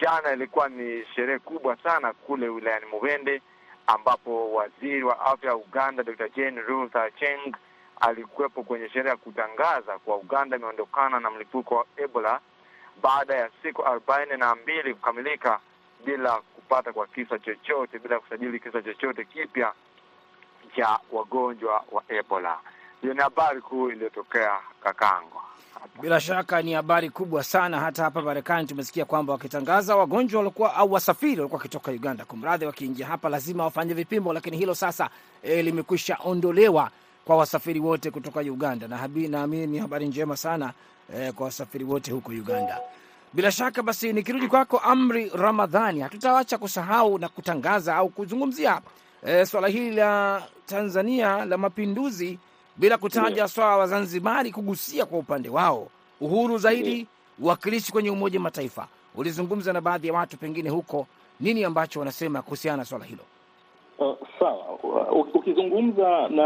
jana 0.00 0.32
ilikuwa 0.32 0.68
ni 0.68 1.04
sherehe 1.14 1.38
kubwa 1.38 1.76
sana 1.76 2.12
kule 2.12 2.48
wilayani 2.48 2.86
Mubende, 2.86 3.42
ambapo 3.86 4.52
waziri 4.54 5.02
wa 5.02 5.20
afya 5.26 5.50
ya 5.50 5.56
Uganda 5.56 6.02
Dr. 6.02 6.28
Jane 6.28 6.60
Ruth 6.60 6.96
Acheng 6.96 7.56
alikuwepo 8.00 8.62
kwenye 8.62 8.88
sherehe 8.88 9.08
ya 9.08 9.16
kutangaza 9.16 9.98
kwa 9.98 10.16
Uganda 10.16 10.56
imeondokana 10.56 11.20
na 11.20 11.30
mlipuko 11.30 11.74
wa 11.74 11.86
Ebola 11.96 12.40
baada 13.02 13.34
ya 13.34 13.50
siku 13.62 13.86
arobaini 13.86 14.36
na 14.36 14.54
mbili 14.54 14.94
kukamilika 14.94 15.60
bila 16.04 16.32
kupata 16.54 16.92
kwa 16.92 17.06
kisa 17.06 17.38
chochote, 17.38 17.98
bila 17.98 18.20
kusajili 18.20 18.60
kisa 18.60 18.82
chochote 18.82 19.24
kipya 19.24 19.72
cha 20.76 20.98
wagonjwa 21.12 21.84
wa 21.92 22.02
Ebola. 22.08 22.58
Hiyo 23.02 23.14
ni 23.14 23.20
habari 23.20 23.60
kuu 23.60 23.90
iliyotokea 23.90 24.50
Kakango. 24.82 25.42
Bila 26.00 26.20
shaka 26.20 26.62
ni 26.62 26.72
habari 26.72 27.10
kubwa 27.10 27.44
sana. 27.44 27.80
Hata 27.80 28.02
hapa 28.04 28.22
Marekani 28.22 28.66
tumesikia 28.68 29.04
kwamba 29.04 29.32
wakitangaza 29.32 29.96
wagonjwa 29.96 30.40
walikuwa 30.40 30.74
au 30.74 30.92
wasafiri 30.92 31.36
walikuwa 31.40 31.58
wakitoka 31.58 31.90
Uganda, 31.92 32.24
kumradhi, 32.24 32.64
wakiingia 32.66 33.06
hapa 33.06 33.28
lazima 33.28 33.64
wafanye 33.64 33.94
vipimo, 33.94 34.32
lakini 34.32 34.56
hilo 34.56 34.74
sasa 34.74 35.08
e, 35.42 35.62
limekwisha 35.62 36.18
ondolewa 36.24 36.90
kwa 37.24 37.36
wasafiri 37.36 37.80
wote 37.80 38.10
kutoka 38.10 38.40
Uganda, 38.40 38.88
na 38.88 39.08
naamini 39.28 39.66
ni 39.66 39.78
habari 39.78 40.06
njema 40.08 40.36
sana 40.36 40.72
e, 41.16 41.32
kwa 41.32 41.46
wasafiri 41.46 41.84
wote 41.84 42.10
huko 42.12 42.32
Uganda. 42.32 42.80
Bila 43.32 43.52
shaka 43.52 43.82
basi, 43.82 44.12
nikirudi 44.12 44.48
kwako 44.48 44.78
Amri 44.78 45.28
Ramadhani, 45.34 46.00
hatutawacha 46.00 46.58
kusahau 46.58 47.18
na 47.18 47.28
kutangaza 47.28 47.96
au 47.96 48.08
kuzungumzia 48.08 48.80
e, 49.26 49.46
swala 49.46 49.68
hili 49.68 49.90
la 49.96 50.42
Tanzania 50.66 51.44
la 51.44 51.56
mapinduzi 51.58 52.38
bila 52.76 52.98
kutaja 52.98 53.48
swala 53.48 53.76
la 53.76 53.86
Zanzibari 53.86 54.50
kugusia 54.52 55.06
kwa 55.06 55.18
upande 55.18 55.48
wao 55.48 55.88
uhuru 56.20 56.58
zaidi, 56.58 57.06
uwakilishi 57.42 57.92
kwenye 57.92 58.10
Umoja 58.10 58.40
Mataifa. 58.40 58.86
Ulizungumza 59.14 59.72
na 59.72 59.80
baadhi 59.80 60.06
ya 60.06 60.12
watu 60.14 60.36
pengine 60.36 60.70
huko, 60.70 61.06
nini 61.40 61.64
ambacho 61.64 61.98
wanasema 61.98 62.42
kuhusiana 62.42 62.76
na 62.76 62.84
swala 62.84 63.04
hilo? 63.04 63.22
Uh, 63.98 64.14
sawa. 64.38 64.78
Ukizungumza 65.34 66.28
na 66.28 66.44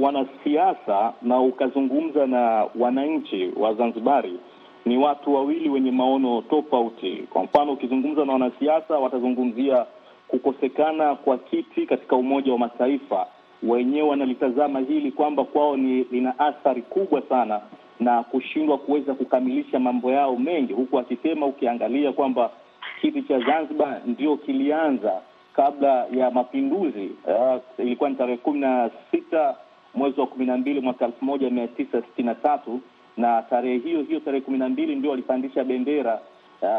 wanasiasa 0.00 1.12
na 1.22 1.40
ukazungumza 1.40 2.26
na 2.26 2.66
wananchi 2.78 3.52
wa 3.56 3.74
Zanzibari, 3.74 4.38
ni 4.84 4.98
watu 4.98 5.34
wawili 5.34 5.68
wenye 5.68 5.90
maono 5.90 6.42
tofauti. 6.42 7.16
Kwa 7.30 7.42
mfano, 7.44 7.72
ukizungumza 7.72 8.24
na 8.24 8.32
wanasiasa 8.32 8.98
watazungumzia 8.98 9.86
kukosekana 10.28 11.14
kwa 11.14 11.38
kiti 11.38 11.86
katika 11.86 12.16
Umoja 12.16 12.52
wa 12.52 12.58
Mataifa 12.58 13.26
wenyewe 13.66 14.08
wanalitazama 14.08 14.80
hili 14.80 15.12
kwamba 15.12 15.44
kwao 15.44 15.76
ni 15.76 16.04
lina 16.04 16.38
athari 16.38 16.82
kubwa 16.82 17.22
sana 17.28 17.60
na 18.00 18.22
kushindwa 18.22 18.78
kuweza 18.78 19.14
kukamilisha 19.14 19.78
mambo 19.80 20.10
yao 20.12 20.36
mengi, 20.36 20.72
huku 20.72 20.98
akisema 20.98 21.46
ukiangalia 21.46 22.12
kwamba 22.12 22.50
kiti 23.00 23.22
cha 23.22 23.40
Zanzibar 23.40 24.00
ndio 24.06 24.36
kilianza 24.36 25.12
kabla 25.52 26.06
ya 26.12 26.30
mapinduzi. 26.30 27.10
Uh, 27.26 27.84
ilikuwa 27.86 28.10
ni 28.10 28.16
tarehe 28.16 28.38
kumi 28.38 28.60
na 28.60 28.90
sita 29.10 29.54
mwezi 29.94 30.20
wa 30.20 30.26
kumi 30.26 30.46
na 30.46 30.56
mbili 30.56 30.80
mwaka 30.80 31.04
elfu 31.04 31.24
moja 31.24 31.50
mia 31.50 31.68
tisa 31.68 32.02
sitini 32.02 32.26
na 32.28 32.34
tatu 32.34 32.80
na 33.16 33.42
tarehe 33.42 33.78
hiyo 33.78 34.02
hiyo 34.02 34.20
tarehe 34.20 34.40
kumi 34.44 34.58
na 34.58 34.68
mbili 34.68 34.94
ndio 34.96 35.10
walipandisha 35.10 35.64
bendera 35.64 36.20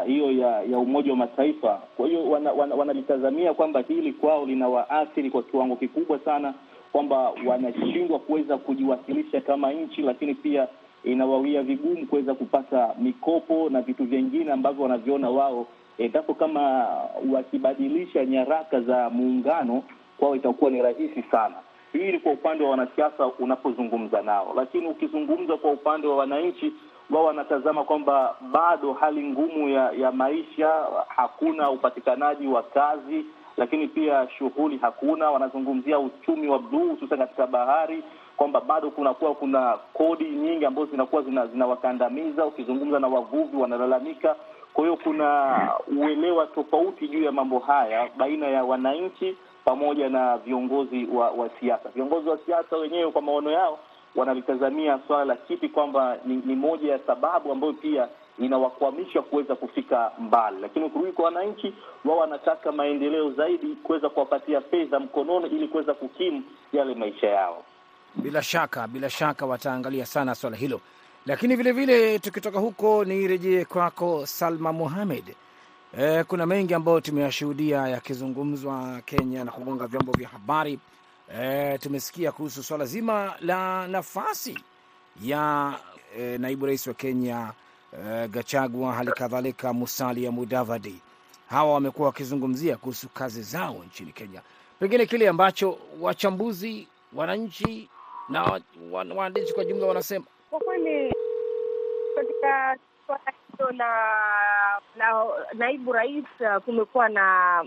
hiyo 0.05 0.25
uh, 0.25 0.35
ya 0.37 0.61
ya 0.61 0.77
Umoja 0.79 1.11
wa 1.11 1.17
Mataifa. 1.17 1.81
Kwa 1.97 2.07
hiyo 2.07 2.29
wanalitazamia 2.77 3.29
wana, 3.29 3.41
wana 3.41 3.53
kwamba 3.53 3.81
hili 3.87 4.13
kwao 4.13 4.45
lina 4.45 4.67
waathiri 4.69 5.29
kwa 5.29 5.43
kiwango 5.43 5.75
kikubwa 5.75 6.19
sana, 6.19 6.53
kwamba 6.91 7.31
wanashindwa 7.45 8.19
kuweza 8.19 8.57
kujiwasilisha 8.57 9.41
kama 9.41 9.71
nchi, 9.73 10.01
lakini 10.01 10.33
pia 10.33 10.67
inawawia 11.03 11.63
vigumu 11.63 12.05
kuweza 12.07 12.33
kupata 12.33 12.95
mikopo 12.99 13.69
na 13.69 13.81
vitu 13.81 14.03
vingine 14.03 14.51
ambavyo 14.51 14.83
wanaviona 14.83 15.29
wao, 15.29 15.67
endapo 15.97 16.33
kama 16.33 16.87
wakibadilisha 17.33 18.25
nyaraka 18.25 18.81
za 18.81 19.09
muungano 19.09 19.83
kwao 20.17 20.35
itakuwa 20.35 20.71
ni 20.71 20.81
rahisi 20.81 21.23
sana. 21.31 21.55
Hii 21.93 22.11
ni 22.11 22.19
kwa 22.19 22.31
upande 22.31 22.63
wa 22.63 22.69
wanasiasa 22.69 23.25
unapozungumza 23.27 24.21
nao, 24.21 24.53
lakini 24.55 24.87
ukizungumza 24.87 25.57
kwa 25.57 25.71
upande 25.71 26.07
wa 26.07 26.15
wananchi 26.15 26.73
wao 27.09 27.25
wanatazama 27.25 27.83
kwamba 27.83 28.35
bado 28.51 28.93
hali 28.93 29.23
ngumu 29.23 29.69
ya 29.69 29.91
ya 29.91 30.11
maisha, 30.11 30.73
hakuna 31.07 31.69
upatikanaji 31.71 32.47
wa 32.47 32.63
kazi, 32.63 33.25
lakini 33.57 33.87
pia 33.87 34.27
shughuli 34.37 34.77
hakuna. 34.77 35.31
Wanazungumzia 35.31 35.99
uchumi 35.99 36.47
wa 36.47 36.59
bluu, 36.59 36.89
hususan 36.89 37.17
katika 37.19 37.47
bahari, 37.47 38.03
kwamba 38.37 38.61
bado 38.61 38.91
kunakuwa 38.91 39.35
kuna 39.35 39.77
kodi 39.93 40.25
nyingi 40.25 40.65
ambazo 40.65 40.91
zinakuwa 40.91 41.21
zinawakandamiza. 41.51 42.31
Zina 42.31 42.45
ukizungumza 42.45 42.99
na 42.99 43.07
wavuvi 43.07 43.57
wanalalamika. 43.57 44.35
Kwa 44.73 44.83
hiyo 44.83 44.97
kuna 45.03 45.57
uelewa 45.97 46.45
tofauti 46.47 47.07
juu 47.07 47.23
ya 47.23 47.31
mambo 47.31 47.59
haya 47.59 48.09
baina 48.17 48.47
ya 48.47 48.63
wananchi 48.63 49.37
pamoja 49.65 50.09
na 50.09 50.37
viongozi 50.37 51.05
wa, 51.13 51.31
wa 51.31 51.49
siasa. 51.59 51.89
Viongozi 51.95 52.29
wa 52.29 52.37
siasa 52.45 52.77
wenyewe 52.77 53.11
kwa 53.11 53.21
maono 53.21 53.51
yao 53.51 53.79
wanalitazamia 54.15 54.99
swala 55.07 55.25
la 55.25 55.35
kiti 55.35 55.69
kwamba 55.69 56.17
ni, 56.25 56.35
ni 56.45 56.55
moja 56.55 56.91
ya 56.91 56.99
sababu 56.99 57.51
ambayo 57.51 57.73
pia 57.73 58.07
inawakwamisha 58.39 59.21
kuweza 59.21 59.55
kufika 59.55 60.11
mbali, 60.19 60.57
lakini 60.61 60.85
ukirudi 60.85 61.11
kwa 61.11 61.25
wananchi, 61.25 61.73
wao 62.05 62.17
wanataka 62.17 62.71
maendeleo 62.71 63.31
zaidi, 63.31 63.67
kuweza 63.83 64.09
kuwapatia 64.09 64.61
fedha 64.61 64.99
mkononi 64.99 65.47
ili 65.47 65.67
kuweza 65.67 65.93
kukimu 65.93 66.43
yale 66.73 66.95
maisha 66.95 67.27
yao. 67.27 67.63
Bila 68.15 68.43
shaka, 68.43 68.87
bila 68.87 69.09
shaka 69.09 69.45
wataangalia 69.45 70.05
sana 70.05 70.35
swala 70.35 70.57
hilo, 70.57 70.81
lakini 71.25 71.55
vile 71.55 71.71
vile 71.71 72.19
tukitoka 72.19 72.59
huko, 72.59 73.05
nirejee 73.05 73.65
kwako 73.65 74.25
Salma 74.25 74.73
Mohamed. 74.73 75.35
E, 75.97 76.23
kuna 76.23 76.45
mengi 76.45 76.73
ambayo 76.73 77.01
tumeyashuhudia 77.01 77.87
yakizungumzwa 77.87 79.01
Kenya 79.05 79.43
na 79.43 79.51
kugonga 79.51 79.87
vyombo 79.87 80.11
vya 80.11 80.29
habari. 80.29 80.79
E, 81.39 81.77
tumesikia 81.77 82.31
kuhusu 82.31 82.63
swala 82.63 82.85
zima 82.85 83.33
la 83.41 83.87
nafasi 83.87 84.59
ya 85.23 85.73
e, 86.17 86.37
naibu 86.37 86.65
rais 86.65 86.87
wa 86.87 86.93
Kenya 86.93 87.51
e, 88.05 88.27
Gachagua, 88.27 88.93
hali 88.93 89.11
kadhalika 89.11 89.73
Musalia 89.73 90.31
Mudavadi. 90.31 91.01
Hawa 91.49 91.73
wamekuwa 91.73 92.07
wakizungumzia 92.07 92.77
kuhusu 92.77 93.09
kazi 93.09 93.41
zao 93.41 93.75
nchini 93.87 94.11
Kenya, 94.11 94.41
pengine 94.79 95.05
kile 95.05 95.27
ambacho 95.29 95.77
wachambuzi, 96.01 96.87
wananchi 97.13 97.89
na 98.29 98.61
waandishi 99.15 99.53
kwa 99.53 99.65
jumla 99.65 99.85
wanasema. 99.87 100.25
Kwa 100.49 100.59
kweli 100.59 101.13
katika 102.15 102.77
suala 103.07 103.33
hilo 103.57 103.71
la 103.71 103.91
la 104.97 105.25
naibu 105.53 105.93
rais 105.93 106.25
kumekuwa 106.65 107.09
na 107.09 107.65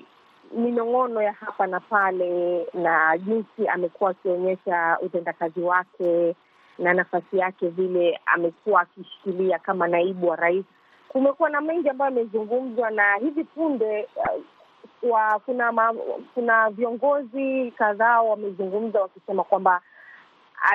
minong'ono 0.57 1.23
ya 1.23 1.33
hapa 1.33 1.67
na 1.67 1.81
pale, 1.81 2.67
na 2.75 3.19
jinsi 3.19 3.69
amekuwa 3.69 4.11
akionyesha 4.11 4.99
utendakazi 5.03 5.61
wake 5.61 6.35
na 6.81 6.95
nafasi 6.95 7.39
yake 7.39 7.69
vile 7.69 8.21
amekuwa 8.27 8.81
akishikilia 8.81 9.59
kama 9.59 9.89
naibu 9.89 10.29
wa 10.29 10.37
rais. 10.37 10.65
Kumekuwa 11.09 11.51
na 11.51 11.61
mengi 11.61 11.89
ambayo 11.89 12.09
amezungumzwa 12.11 12.91
na 12.91 13.15
hivi 13.17 13.45
punde 13.45 14.09
uh, 14.17 14.43
wa, 15.11 15.39
kuna 15.39 15.73
ma, 15.73 15.95
kuna 16.35 16.71
viongozi 16.71 17.71
kadhaa 17.79 18.21
wamezungumza 18.23 19.01
wakisema 19.01 19.45
kwamba 19.45 19.81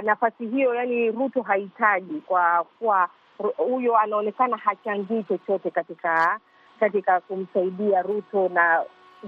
nafasi 0.03 0.47
hiyo, 0.47 0.75
yani 0.75 1.11
Ruto 1.11 1.41
hahitaji 1.41 2.21
kwa 2.21 2.65
kuwa 2.79 3.09
huyo 3.57 3.97
anaonekana 3.97 4.57
hachangii 4.57 5.23
chochote 5.23 5.69
katika 5.71 6.39
katika 6.79 7.19
kumsaidia 7.19 8.01
Ruto, 8.01 8.49
na 8.49 8.83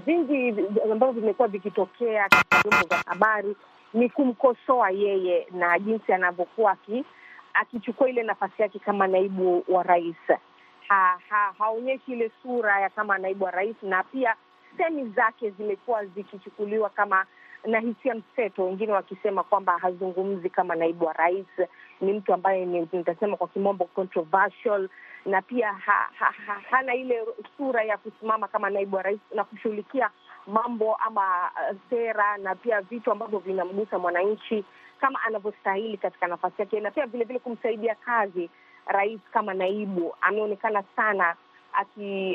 vingi 0.06 0.56
ambavyo 0.92 1.22
vimekuwa 1.22 1.48
vikitokea 1.48 2.30
katika 2.30 2.62
vyombo 2.70 2.88
vya 2.88 2.98
habari 3.06 3.56
ni 3.98 4.10
kumkosoa 4.10 4.90
yeye 4.92 5.48
na 5.52 5.80
jinsi 5.80 6.14
anavyokuwa 6.14 6.78
akichukua 7.54 8.10
ile 8.10 8.24
nafasi 8.24 8.62
yake 8.62 8.80
kama 8.80 9.08
naibu 9.08 9.64
wa 9.68 9.84
rais. 9.84 10.16
Ha, 10.88 11.20
ha, 11.30 11.54
haonyeshi 11.60 12.12
ile 12.12 12.32
sura 12.44 12.80
ya 12.82 12.90
kama 12.90 13.18
naibu 13.18 13.46
wa 13.46 13.52
rais, 13.52 13.76
na 13.84 14.04
pia 14.04 14.36
semi 14.78 15.10
zake 15.10 15.50
zimekuwa 15.50 16.06
zikichukuliwa 16.06 16.90
kama 16.90 17.26
na 17.66 17.80
hisia 17.80 18.16
mseto, 18.16 18.66
wengine 18.66 18.92
wakisema 18.94 19.44
kwamba 19.44 19.78
hazungumzi 19.78 20.50
kama 20.50 20.76
naibu 20.76 21.06
wa 21.06 21.14
rais, 21.14 21.46
ni 22.02 22.14
mtu 22.14 22.34
ambaye 22.34 22.66
nitasema 22.66 23.38
kwa 23.38 23.48
kimombo 23.48 23.86
controversial, 23.86 24.90
na 25.26 25.42
pia 25.42 25.74
ha, 25.74 26.10
ha, 26.20 26.34
ha, 26.48 26.62
hana 26.72 26.96
ile 26.96 27.26
sura 27.58 27.84
ya 27.84 27.98
kusimama 27.98 28.48
kama 28.48 28.70
naibu 28.70 28.96
wa 28.96 29.02
rais 29.02 29.20
na 29.36 29.44
kushughulikia 29.44 30.10
mambo 30.48 30.96
ama 30.96 31.52
sera 31.90 32.38
na 32.38 32.56
pia 32.56 32.82
vitu 32.82 33.12
ambavyo 33.12 33.40
vinamgusa 33.40 34.00
mwananchi 34.00 34.66
kama 35.02 35.22
anavyostahili 35.22 35.98
katika 35.98 36.28
nafasi 36.28 36.56
yake, 36.62 36.80
na 36.80 36.92
pia 36.92 37.06
vile 37.06 37.24
vile 37.24 37.40
kumsaidia 37.40 37.96
kazi 37.96 38.50
rais 38.86 39.20
kama 39.34 39.54
naibu. 39.54 40.16
Ameonekana 40.22 40.84
sana 40.96 41.36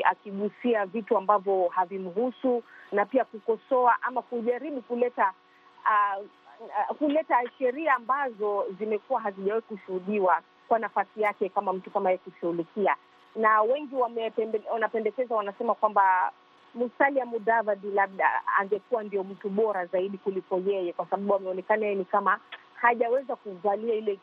akigusia 0.03 0.81
aki 0.81 0.91
vitu 0.91 1.17
ambavyo 1.17 1.67
havimhusu 1.67 2.63
na 2.91 3.05
pia 3.05 3.25
kukosoa 3.25 3.97
ama 4.01 4.21
kujaribu 4.21 4.81
kuleta 4.81 5.33
uh, 5.85 6.23
uh, 6.89 6.97
kuleta 6.97 7.35
sheria 7.57 7.93
ambazo 7.95 8.65
zimekuwa 8.79 9.21
hazijawahi 9.21 9.61
kushuhudiwa 9.61 10.41
kwa 10.67 10.79
nafasi 10.79 11.21
yake 11.21 11.49
kama 11.49 11.73
mtu 11.73 11.91
kama 11.91 12.09
yeye 12.09 12.17
kushughulikia, 12.17 12.95
na 13.35 13.61
wengi 13.61 13.95
wanapendekeza, 14.71 15.35
wanasema 15.35 15.75
kwamba 15.75 16.31
Musalia 16.73 17.25
Mudavadi 17.25 17.87
labda 17.91 18.41
angekuwa 18.59 19.03
ndio 19.03 19.23
mtu 19.23 19.49
bora 19.49 19.85
zaidi 19.85 20.17
kuliko 20.17 20.57
yeye, 20.65 20.93
kwa 20.93 21.05
sababu 21.05 21.35
ameonekana 21.35 21.85
yeye 21.85 21.95
ni 21.97 22.05
kama 22.05 22.39
hajaweza 22.75 23.35
kuvalia 23.35 23.95
ile 23.95 24.19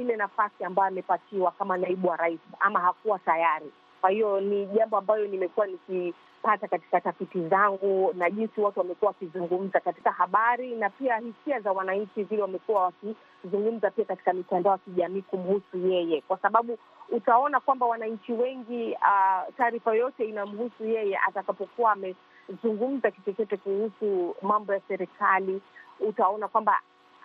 ile 0.00 0.16
nafasi 0.16 0.64
ambayo 0.64 0.88
amepatiwa 0.88 1.50
kama 1.52 1.76
naibu 1.76 2.08
wa 2.08 2.16
rais, 2.16 2.40
ama 2.60 2.80
hakuwa 2.80 3.18
tayari. 3.18 3.72
Kwa 4.00 4.10
hiyo 4.10 4.40
ni 4.40 4.66
jambo 4.66 4.96
ambayo 4.98 5.26
nimekuwa 5.26 5.66
nikipata 5.66 6.68
katika 6.68 7.00
tafiti 7.00 7.48
zangu 7.48 8.12
na 8.16 8.30
jinsi 8.30 8.60
watu 8.60 8.78
wamekuwa 8.80 9.08
wakizungumza 9.08 9.80
katika 9.80 10.12
habari 10.12 10.74
na 10.76 10.90
pia 10.90 11.16
hisia 11.16 11.60
za 11.60 11.72
wananchi 11.72 12.22
vile 12.22 12.42
wamekuwa 12.42 12.82
wakizungumza 12.82 13.90
pia 13.90 14.04
katika 14.04 14.32
mitandao 14.32 14.72
ya 14.72 14.78
kijamii 14.78 15.22
kumhusu 15.22 15.78
yeye, 15.88 16.20
kwa 16.20 16.38
sababu 16.38 16.78
utaona 17.10 17.60
kwamba 17.60 17.86
wananchi 17.86 18.32
wengi 18.32 18.92
uh, 18.92 19.54
taarifa 19.56 19.90
yoyote 19.90 20.24
inamhusu 20.24 20.84
yeye 20.84 21.18
atakapokuwa 21.28 21.92
amezungumza 21.92 23.10
kitu 23.10 23.58
kuhusu 23.58 24.36
mambo 24.42 24.72
ya 24.74 24.80
serikali, 24.88 25.60
utaona 26.00 26.48
kwamba 26.48 26.80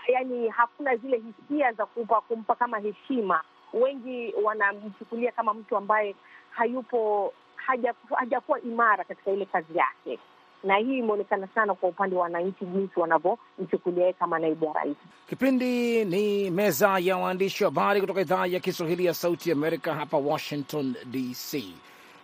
yani 0.07 0.49
hakuna 0.49 0.95
zile 0.95 1.17
hisia 1.21 1.71
za 1.73 1.85
kumpa, 1.85 2.21
kumpa 2.21 2.55
kama 2.55 2.79
heshima. 2.79 3.41
Wengi 3.73 4.33
wanamchukulia 4.43 5.31
kama 5.31 5.53
mtu 5.53 5.77
ambaye 5.77 6.15
hayupo 6.55 7.33
hajakuwa 7.55 8.19
haja 8.19 8.41
imara 8.65 9.03
katika 9.03 9.31
ile 9.31 9.45
kazi 9.45 9.77
yake, 9.77 10.19
na 10.63 10.75
hii 10.77 10.97
imeonekana 10.97 11.47
sana 11.55 11.73
kwa 11.75 11.89
upande 11.89 12.15
wa 12.15 12.21
wananchi, 12.21 12.65
jinsi 12.65 12.99
wanavyomchukulia 12.99 14.01
yeye 14.01 14.13
kama 14.13 14.39
naibu 14.39 14.67
wa 14.67 14.73
rais. 14.73 14.97
Kipindi 15.29 16.05
ni 16.05 16.49
meza 16.51 16.99
ya 16.99 17.17
waandishi 17.17 17.63
wa 17.63 17.69
habari 17.69 18.01
kutoka 18.01 18.21
idhaa 18.21 18.45
ya 18.45 18.59
Kiswahili 18.59 19.05
ya 19.05 19.13
Sauti 19.13 19.51
Amerika 19.51 19.93
hapa 19.95 20.17
Washington 20.17 20.95
DC, 21.05 21.63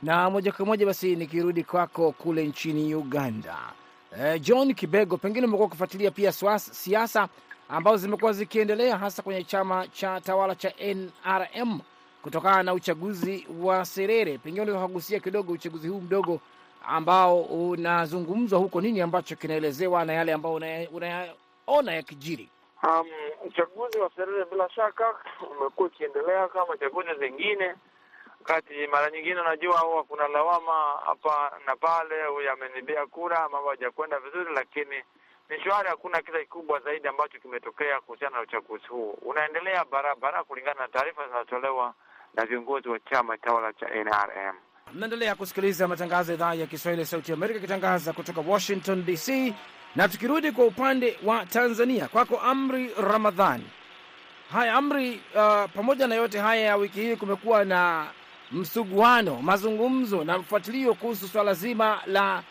na 0.04 0.30
moja 0.30 0.52
kwa 0.52 0.66
moja 0.66 0.86
basi 0.86 1.16
nikirudi 1.16 1.64
kwako 1.64 2.12
kule 2.12 2.46
nchini 2.48 2.96
Uganda. 2.96 3.58
Eh, 4.20 4.42
John 4.42 4.74
Kibego, 4.74 5.18
pengine 5.18 5.46
umekuwa 5.48 5.68
ukifuatilia 5.68 6.12
pia 6.12 6.32
siasa 6.60 7.28
ambazo 7.70 7.98
zimekuwa 7.98 8.34
zikiendelea 8.34 8.98
hasa 8.98 9.22
kwenye 9.22 9.44
chama 9.44 9.88
cha 9.88 10.22
tawala 10.22 10.56
cha 10.56 10.74
NRM 10.80 11.80
kutokana 12.22 12.64
na 12.64 12.74
uchaguzi 12.74 13.48
wa 13.62 13.86
Serere. 13.86 14.38
Pengine 14.38 14.62
unaweza 14.64 14.88
kugusia 14.88 15.20
kidogo 15.20 15.54
uchaguzi 15.54 15.88
huu 15.88 16.02
mdogo 16.02 16.40
ambao 16.88 17.42
unazungumzwa 17.42 18.60
huko, 18.60 18.82
nini 18.82 19.02
ambacho 19.02 19.36
kinaelezewa 19.36 20.06
na 20.06 20.14
yale 20.14 20.34
ambayo 20.34 20.56
unayaona 20.92 21.92
yakijiri? 21.94 22.50
Um, 22.84 23.08
uchaguzi 23.48 23.98
wa 24.00 24.12
Serere 24.16 24.46
bila 24.46 24.70
shaka 24.70 25.16
umekuwa 25.60 25.88
ukiendelea 25.88 26.48
kama 26.48 26.78
chaguzi 26.78 27.10
zingine 27.20 27.76
kati. 28.44 28.88
Mara 28.88 29.12
nyingine 29.12 29.40
unajua, 29.42 29.80
huwa 29.80 30.04
kuna 30.04 30.28
lawama 30.28 31.00
hapa 31.06 31.52
na 31.66 31.76
pale, 31.76 32.26
huyu 32.26 32.52
amenibia 32.52 33.06
kura, 33.06 33.50
mambo 33.50 33.70
hajakwenda 33.70 34.20
vizuri, 34.20 34.54
lakini 34.56 34.96
ni 35.50 35.60
shwari. 35.64 35.90
Hakuna 35.90 36.22
kisa 36.22 36.40
kikubwa 36.40 36.80
zaidi 36.80 37.08
ambacho 37.08 37.40
kimetokea 37.40 38.02
kuhusiana 38.02 38.36
na 38.36 38.42
uchaguzi 38.44 38.88
huu. 38.88 39.10
Unaendelea 39.22 39.86
barabara 39.86 40.44
kulingana 40.44 40.80
na 40.82 40.88
taarifa 40.88 41.28
zinazotolewa 41.28 41.94
na 42.34 42.46
viongozi 42.46 42.90
wa 42.90 43.00
chama 43.00 43.38
tawala 43.38 43.74
cha 43.74 43.86
NRM. 43.90 44.56
Mnaendelea 44.94 45.36
kusikiliza 45.36 45.88
matangazo 45.88 46.32
ya 46.32 46.36
idhaa 46.36 46.54
ya 46.54 46.68
Kiswahili 46.68 47.02
ya 47.02 47.06
Sauti 47.08 47.32
Amerika 47.34 47.58
ikitangaza 47.60 48.14
kutoka 48.14 48.42
Washington 48.42 49.06
DC. 49.06 49.54
Na 49.96 50.08
tukirudi 50.10 50.52
kwa 50.52 50.66
upande 50.66 51.20
wa 51.24 51.46
Tanzania, 51.46 52.08
kwako 52.08 52.38
Amri 52.40 52.92
Ramadhani. 53.02 53.66
Haya 54.52 54.74
Amri, 54.74 55.22
uh, 55.36 55.72
pamoja 55.76 56.08
na 56.08 56.16
yote 56.16 56.40
haya 56.40 56.62
ya 56.62 56.76
wiki 56.76 57.02
hii 57.02 57.16
kumekuwa 57.16 57.66
na 57.66 58.08
msuguano, 58.52 59.42
mazungumzo 59.42 60.24
na 60.24 60.38
mfuatilio 60.38 60.94
kuhusu 60.94 61.28
swala 61.28 61.54
zima 61.54 62.02
la 62.06 62.44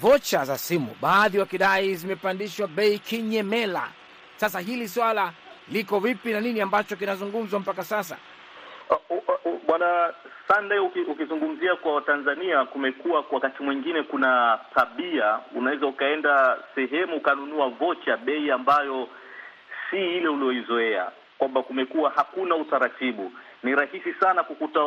vocha 0.00 0.44
za 0.44 0.58
simu, 0.58 0.96
baadhi 1.00 1.38
wakidai 1.38 1.94
zimepandishwa 1.94 2.68
bei 2.68 2.98
kinyemela. 2.98 3.88
Sasa 4.36 4.60
hili 4.60 4.88
swala 4.88 5.32
liko 5.68 6.00
vipi 6.00 6.32
na 6.32 6.40
nini 6.40 6.60
ambacho 6.60 6.96
kinazungumzwa 6.96 7.60
mpaka 7.60 7.84
sasa? 7.84 8.16
Bwana 9.66 10.14
Sunday, 10.48 10.78
ukizungumzia 10.78 11.76
kwa 11.76 11.94
Watanzania, 11.94 12.64
kumekuwa 12.64 13.22
kwa 13.22 13.34
wakati 13.34 13.62
mwingine 13.62 14.02
kuna 14.02 14.58
tabia, 14.74 15.38
unaweza 15.54 15.86
ukaenda 15.86 16.56
sehemu 16.74 17.16
ukanunua 17.16 17.68
vocha 17.68 18.16
bei 18.16 18.50
ambayo 18.50 19.08
si 19.90 19.96
ile 20.16 20.28
ulioizoea, 20.28 21.10
kwamba 21.38 21.62
kumekuwa 21.62 22.10
hakuna 22.10 22.56
utaratibu. 22.56 23.32
Ni 23.62 23.74
rahisi 23.74 24.14
sana 24.20 24.42
kukuta 24.42 24.80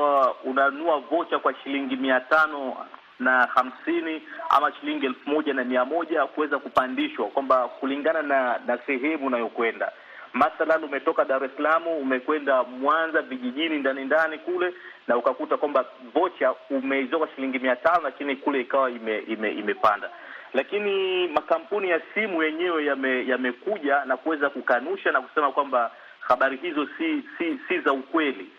unanunua 0.44 1.00
vocha 1.00 1.40
kwa 1.40 1.54
shilingi 1.56 1.96
mia 1.96 2.20
tano 2.20 2.78
na 3.20 3.46
hamsini 3.56 4.22
ama 4.50 4.72
shilingi 4.74 5.06
elfu 5.06 5.30
moja 5.30 5.54
na 5.54 5.64
mia 5.64 5.86
moja 5.86 6.26
kuweza 6.26 6.60
kupandishwa, 6.60 7.28
kwamba 7.28 7.68
kulingana 7.68 8.22
na 8.22 8.60
na 8.68 8.78
sehemu 8.78 9.28
unayokwenda. 9.28 9.92
Mathalan, 10.34 10.84
umetoka 10.84 11.26
Dar 11.26 11.44
es 11.44 11.52
Salaam 11.58 11.88
umekwenda 11.88 12.64
Mwanza 12.64 13.22
vijijini 13.22 13.78
ndani 13.80 14.06
ndani 14.06 14.38
kule, 14.38 14.74
na 15.08 15.18
ukakuta 15.18 15.58
kwamba 15.58 15.86
vocha 16.14 16.54
umeizoka 16.70 17.28
shilingi 17.36 17.60
mia 17.60 17.76
tano 17.76 18.00
lakini 18.04 18.36
kule 18.36 18.62
ikawa 18.62 18.92
ime, 18.92 19.20
ime, 19.20 19.52
imepanda. 19.52 20.10
Lakini 20.54 21.28
makampuni 21.28 21.90
ya 21.90 22.02
simu 22.14 22.44
yenyewe 22.44 22.86
yame- 22.86 23.28
yamekuja 23.28 24.06
na 24.06 24.18
kuweza 24.18 24.50
kukanusha 24.50 25.12
na 25.12 25.22
kusema 25.22 25.52
kwamba 25.52 25.92
habari 26.20 26.58
hizo 26.58 26.88
si 26.98 27.24
si 27.38 27.60
si 27.68 27.80
za 27.80 27.94
ukweli 27.94 28.50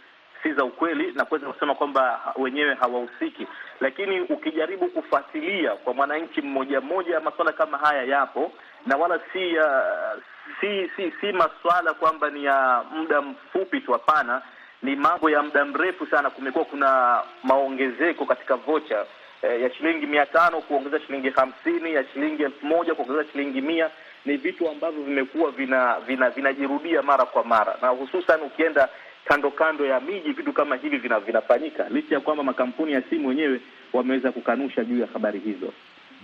si 0.45 0.53
za 0.53 0.65
ukweli 0.65 1.13
na 1.13 1.25
kuweza 1.25 1.47
kusema 1.47 1.75
kwamba 1.75 2.21
wenyewe 2.37 2.75
hawahusiki. 2.75 3.47
Lakini 3.81 4.21
ukijaribu 4.21 4.87
kufuatilia 4.89 5.71
kwa 5.71 5.95
mwananchi 5.95 6.43
mmoja 6.43 6.81
mmoja, 6.81 7.21
masuala 7.21 7.53
kama 7.53 7.79
haya 7.79 8.03
yapo 8.03 8.53
na 8.87 8.97
wala 8.97 9.21
si 9.33 9.59
uh, 9.59 10.23
si 10.61 10.91
si 10.97 11.13
si 11.21 11.33
masuala 11.33 11.95
kwamba 11.95 12.31
ni 12.31 12.45
ya 12.45 12.83
muda 12.91 13.21
mfupi 13.23 13.81
tu, 13.81 13.93
hapana, 13.93 14.43
ni 14.83 14.97
mambo 14.97 15.31
ya 15.31 15.43
muda 15.43 15.65
mrefu 15.65 16.07
sana. 16.07 16.31
Kumekuwa 16.31 16.65
kuna 16.65 17.23
maongezeko 17.43 18.25
katika 18.27 18.57
vocha 18.57 19.07
eh, 19.43 19.63
ya 19.63 19.75
shilingi 19.75 20.07
mia 20.07 20.27
tano 20.27 20.61
kuongeza 20.61 21.01
shilingi 21.01 21.31
hamsini 21.31 21.95
ya 21.95 22.05
shilingi 22.13 22.43
elfu 22.43 22.67
moja 22.67 22.95
kuongeza 22.95 23.25
shilingi 23.33 23.61
mia 23.61 23.91
ni 24.25 24.37
vitu 24.37 24.69
ambavyo 24.69 25.03
vimekuwa 25.03 25.51
vina 25.51 26.01
vina 26.01 26.31
vinajirudia 26.31 27.03
mara 27.03 27.25
kwa 27.25 27.45
mara, 27.45 27.77
na 27.83 27.89
hususan 27.89 28.41
ukienda 28.43 28.89
kando 29.25 29.51
kando 29.51 29.87
ya 29.87 30.01
miji 30.01 30.33
vitu 30.33 30.53
kama 30.53 30.77
hivi 30.77 30.97
vina 30.99 31.21
vinafanyika, 31.21 31.89
licha 31.89 32.15
ya 32.15 32.21
kwamba 32.21 32.43
makampuni 32.45 32.93
ya 32.93 33.03
simu 33.11 33.29
wenyewe 33.29 33.61
wameweza 33.93 34.33
kukanusha 34.33 34.85
juu 34.85 34.99
ya 35.01 35.07
habari 35.13 35.39
hizo. 35.41 35.73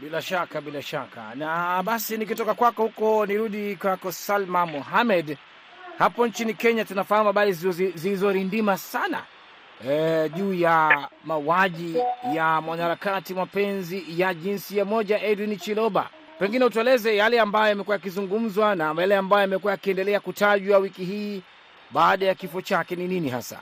Bila 0.00 0.22
shaka, 0.22 0.60
bila 0.60 0.82
shaka. 0.82 1.34
Na 1.34 1.82
basi 1.82 2.16
nikitoka 2.16 2.54
kwako 2.54 2.82
huko 2.82 3.26
nirudi 3.26 3.76
kwako 3.76 4.12
Salma 4.12 4.66
Mohamed. 4.66 5.36
Hapo 5.98 6.26
nchini 6.26 6.54
Kenya 6.54 6.84
tunafahamu 6.84 7.26
habari 7.26 7.52
zilizorindima 7.52 8.76
sana 8.78 9.22
e, 9.88 10.28
juu 10.28 10.54
ya 10.54 11.08
mauaji 11.24 11.96
ya 12.34 12.60
mwanaharakati 12.60 13.34
mapenzi 13.34 14.04
ya 14.16 14.34
jinsia 14.34 14.84
moja 14.84 15.20
Edwin 15.22 15.56
Chiloba. 15.58 16.10
Pengine 16.38 16.64
utueleze 16.64 17.16
yale 17.16 17.40
ambayo 17.40 17.68
yamekuwa 17.68 17.96
yakizungumzwa 17.96 18.74
na 18.74 18.94
yale 18.98 19.16
ambayo 19.16 19.40
yamekuwa 19.40 19.72
yakiendelea 19.72 20.20
kutajwa 20.20 20.78
wiki 20.78 21.04
hii 21.04 21.42
baada 21.90 22.26
ya 22.26 22.34
kifo 22.34 22.60
chake 22.62 22.96
ni 22.96 23.08
nini 23.08 23.28
hasa? 23.28 23.60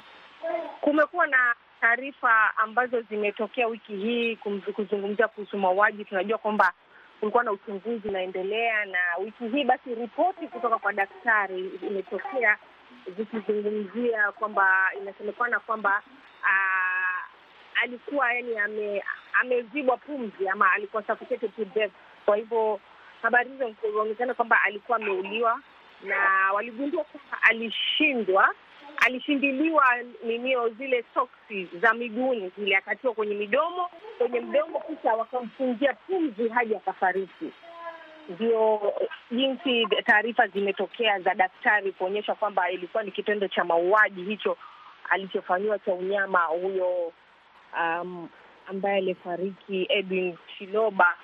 Kumekuwa 0.81 1.27
na 1.27 1.55
taarifa 1.81 2.57
ambazo 2.57 3.01
zimetokea 3.01 3.67
wiki 3.67 3.97
hii 3.97 4.37
kuzungumzia 4.75 5.29
kuhusu 5.29 5.59
mauaji. 5.59 6.05
Tunajua 6.05 6.39
kwamba 6.39 6.73
kulikuwa 7.21 7.45
na 7.45 7.53
uchunguzi 7.53 8.09
unaendelea, 8.09 8.85
na 8.85 8.99
wiki 9.25 9.49
hii 9.49 9.65
basi 9.65 9.95
ripoti 9.95 10.47
kutoka 10.49 10.79
kwa 10.79 10.93
daktari 10.93 11.71
imetokea 11.83 12.57
zikizungumzia 13.17 14.33
kwamba 14.33 14.91
inasemekana 15.03 15.61
kwamba 15.61 16.03
ah, 16.45 17.23
alikuwa 17.83 18.33
yani 18.33 18.59
ame, 18.59 19.03
amezibwa 19.41 19.97
pumzi 19.97 20.49
ama 20.49 20.73
alikuwa 20.73 21.03
suffocated 21.03 21.57
to 21.57 21.65
death. 21.65 21.93
Kwa 22.25 22.37
hivyo 22.37 22.81
habari 23.23 23.51
hizo 23.51 23.75
zinaonekana 23.83 24.35
kwamba 24.35 24.63
alikuwa 24.63 24.97
ameuliwa, 24.99 25.61
na 26.05 26.53
waligundua 26.55 27.05
kwamba 27.05 27.39
alishindwa 27.43 28.55
alishindiliwa 29.07 29.85
ninio 30.25 30.69
zile 30.69 31.05
soksi 31.15 31.69
za 31.81 31.95
miguuni 31.95 32.53
zile, 32.59 32.77
akatiwa 32.77 33.15
kwenye 33.15 33.35
midomo 33.35 33.91
kwenye 34.19 34.41
mdomo, 34.41 34.81
kisha 34.81 35.15
wakamfungia 35.15 35.95
pumzi 35.95 36.49
hadi 36.49 36.77
akafariki. 36.77 37.53
Ndio 38.29 38.93
jinsi 39.31 39.87
taarifa 40.07 40.47
zimetokea 40.47 41.21
za 41.21 41.35
daktari 41.35 41.93
kuonyesha 41.93 42.35
kwamba 42.35 42.71
ilikuwa 42.71 43.03
ni 43.03 43.11
kitendo 43.11 43.49
cha 43.49 43.65
mauaji 43.65 44.23
hicho 44.25 44.57
alichofanyiwa 45.11 45.79
cha 45.79 45.93
unyama 45.95 46.43
huyo 46.45 47.13
um, 47.81 48.29
ambaye 48.67 48.97
alifariki 48.97 49.87
Edwin 49.89 50.37
Chiloba, 50.59 51.15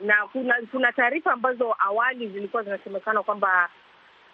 na 0.00 0.14
kuna 0.32 0.54
kuna 0.70 0.92
taarifa 0.92 1.32
ambazo 1.32 1.76
awali 1.78 2.28
zilikuwa 2.28 2.62
zinasemekana 2.62 3.22
kwamba 3.22 3.68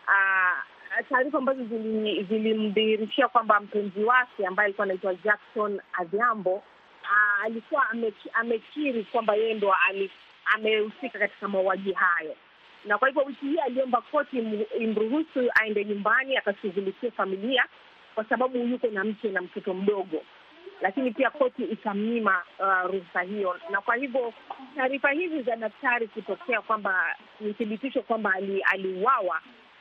ah, 0.09 0.63
taarifa 1.11 1.39
ambazo 1.39 1.63
zili- 1.65 2.23
zilimdhihirishia 2.29 3.29
kwamba 3.29 3.61
mpenzi 3.61 4.05
wake 4.05 4.47
ambaye 4.47 4.65
alikuwa 4.67 4.85
anaitwa 4.85 5.15
Jackson 5.15 5.81
Adhiambo 5.93 6.55
uh, 6.55 7.45
alikuwa 7.45 7.83
ameki- 7.91 8.31
amekiri 8.33 9.05
kwamba 9.05 9.35
yeye 9.35 9.55
ndo 9.55 9.75
amehusika 10.55 11.19
katika 11.19 11.49
mauaji 11.49 11.93
hayo, 11.93 12.37
na 12.85 12.99
kwa 12.99 13.09
hivyo 13.09 13.23
wiki 13.25 13.47
hii 13.47 13.59
aliomba 13.59 14.01
koti 14.01 14.39
imruhusu 14.79 15.51
aende 15.61 15.85
nyumbani 15.85 16.37
akashughulikia 16.37 17.11
familia 17.11 17.65
kwa 18.15 18.25
sababu 18.25 18.59
yuko 18.59 18.87
na 18.87 19.05
mke 19.05 19.29
na 19.29 19.43
mtoto 19.43 19.75
mdogo, 19.75 20.23
lakini 20.81 21.11
pia 21.11 21.31
koti 21.31 21.65
ikamnyima 21.65 22.43
uh, 22.59 22.91
ruhusa 22.91 23.21
hiyo, 23.21 23.61
na 23.71 23.81
kwa 23.81 23.95
hivyo 23.97 24.33
taarifa 24.77 25.11
hizi 25.11 25.43
za 25.43 25.57
daktari 25.57 26.09
kutokea 26.09 26.61
kwamba 26.63 27.17
ni 27.41 27.55
thibitisho 27.55 28.03
kwamba 28.03 28.33
ali- 28.35 28.63
aliuawa 28.63 29.41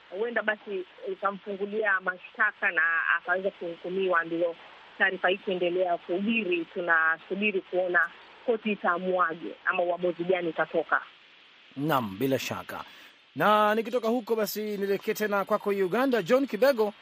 huenda 0.09 0.43
basi 0.43 0.85
ikamfungulia 1.11 1.99
mashtaka 2.01 2.71
na 2.71 2.81
akaweza 3.17 3.51
kuhukumiwa. 3.51 4.23
Ndio 4.23 4.55
taarifa 4.97 5.29
hii 5.29 5.37
kuendelea 5.37 5.97
kuhubiri, 5.97 6.65
tunasubiri 6.65 7.61
kuona 7.61 8.09
koti 8.45 8.71
itaamuaje 8.71 9.55
ama 9.65 9.83
uamuzi 9.83 10.23
gani 10.23 10.47
utatoka. 10.47 11.01
Naam, 11.77 12.17
bila 12.19 12.39
shaka. 12.39 12.83
Na 13.35 13.75
nikitoka 13.75 14.07
huko 14.07 14.35
basi 14.35 14.61
nielekee 14.61 15.13
tena 15.13 15.45
kwako 15.45 15.69
Uganda. 15.69 16.21
John 16.21 16.47
Kibego, 16.47 16.93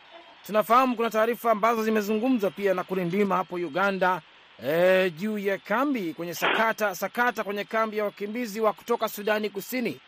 tunafahamu 0.45 0.95
kuna 0.95 1.09
taarifa 1.09 1.51
ambazo 1.51 1.83
zimezungumzwa 1.83 2.51
pia 2.51 2.73
na 2.73 2.83
kurindima 2.83 3.35
hapo 3.35 3.55
Uganda 3.55 4.21
e, 4.65 5.09
juu 5.09 5.37
ya 5.37 5.57
kambi 5.57 6.13
kwenye 6.13 6.33
sakata 6.33 6.95
sakata 6.95 7.43
kwenye 7.43 7.63
kambi 7.63 7.97
ya 7.97 8.03
wakimbizi 8.03 8.61
wa 8.61 8.73
kutoka 8.73 9.09
Sudani 9.09 9.49
Kusini. 9.49 9.99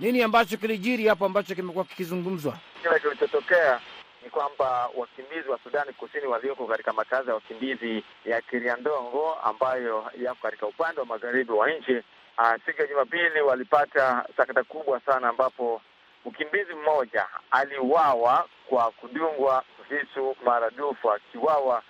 Nini 0.00 0.22
ambacho 0.22 0.56
kilijiri 0.56 1.06
hapo 1.08 1.26
ambacho 1.26 1.54
kimekuwa 1.54 1.84
kikizungumzwa? 1.84 2.54
Kile 2.82 3.00
kilichotokea 3.00 3.80
ni 4.24 4.30
kwamba 4.30 4.88
wakimbizi 4.96 5.48
wa 5.48 5.58
Sudani 5.64 5.92
Kusini 5.92 6.26
walioko 6.26 6.66
katika 6.66 6.92
makazi 6.92 7.28
ya 7.28 7.34
wakimbizi 7.34 8.04
ya 8.24 8.40
Kiriandongo 8.40 9.34
ambayo 9.34 10.10
yako 10.20 10.38
katika 10.42 10.66
upande 10.66 11.00
wa 11.00 11.06
magharibi 11.06 11.52
wa 11.52 11.70
nchi, 11.70 12.02
ah, 12.36 12.58
siku 12.66 12.80
ya 12.82 12.86
Jumapili 12.88 13.40
walipata 13.40 14.24
sakata 14.36 14.64
kubwa 14.64 15.00
sana, 15.00 15.28
ambapo 15.28 15.82
mkimbizi 16.26 16.74
mmoja 16.74 17.26
aliuawa 17.50 18.48
kwa 18.68 18.90
kudungwa 18.90 19.64
visu 19.90 20.36
maradufu, 20.44 21.10
akiuawa 21.12 21.82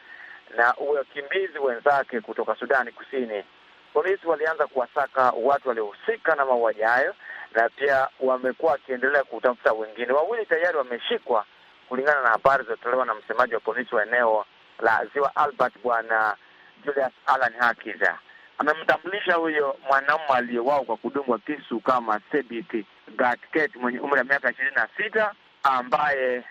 na 0.56 0.74
wakimbizi 0.96 1.58
wenzake 1.58 2.20
kutoka 2.20 2.56
Sudani 2.56 2.92
Kusini. 2.92 3.44
Polisi 3.92 4.26
walianza 4.26 4.66
kuwasaka 4.66 5.30
watu 5.42 5.68
waliohusika 5.68 6.34
na 6.34 6.44
mauaji 6.44 6.80
hayo 6.82 7.14
na 7.54 7.68
pia 7.68 8.08
wamekuwa 8.20 8.72
wakiendelea 8.72 9.24
kutafuta 9.24 9.72
wengine. 9.72 10.12
Wawili 10.12 10.46
tayari 10.46 10.76
wameshikwa 10.78 11.44
kulingana 11.88 12.22
na 12.22 12.28
habari 12.28 12.64
zilizotolewa 12.64 13.06
na 13.06 13.14
msemaji 13.14 13.54
wa 13.54 13.60
polisi 13.60 13.94
wa 13.94 14.06
eneo 14.06 14.44
la 14.80 15.06
Ziwa 15.14 15.36
Albert, 15.36 15.74
Bwana 15.82 16.36
Julius 16.84 17.12
Alan 17.26 17.52
Hakiza. 17.58 18.18
Amemtambulisha 18.58 19.34
huyo 19.34 19.76
mwanaume 19.88 20.24
aliyewao 20.28 20.84
kwa 20.84 20.96
kudungwa 20.96 21.38
kisu 21.38 21.80
kama 21.80 22.20
Sebit 22.32 22.86
Gatket 23.16 23.76
mwenye 23.76 24.00
umri 24.00 24.18
wa 24.18 24.24
miaka 24.24 24.50
ishirini 24.50 24.74
na 24.76 24.88
sita 24.96 25.32
ambaye 25.62 26.44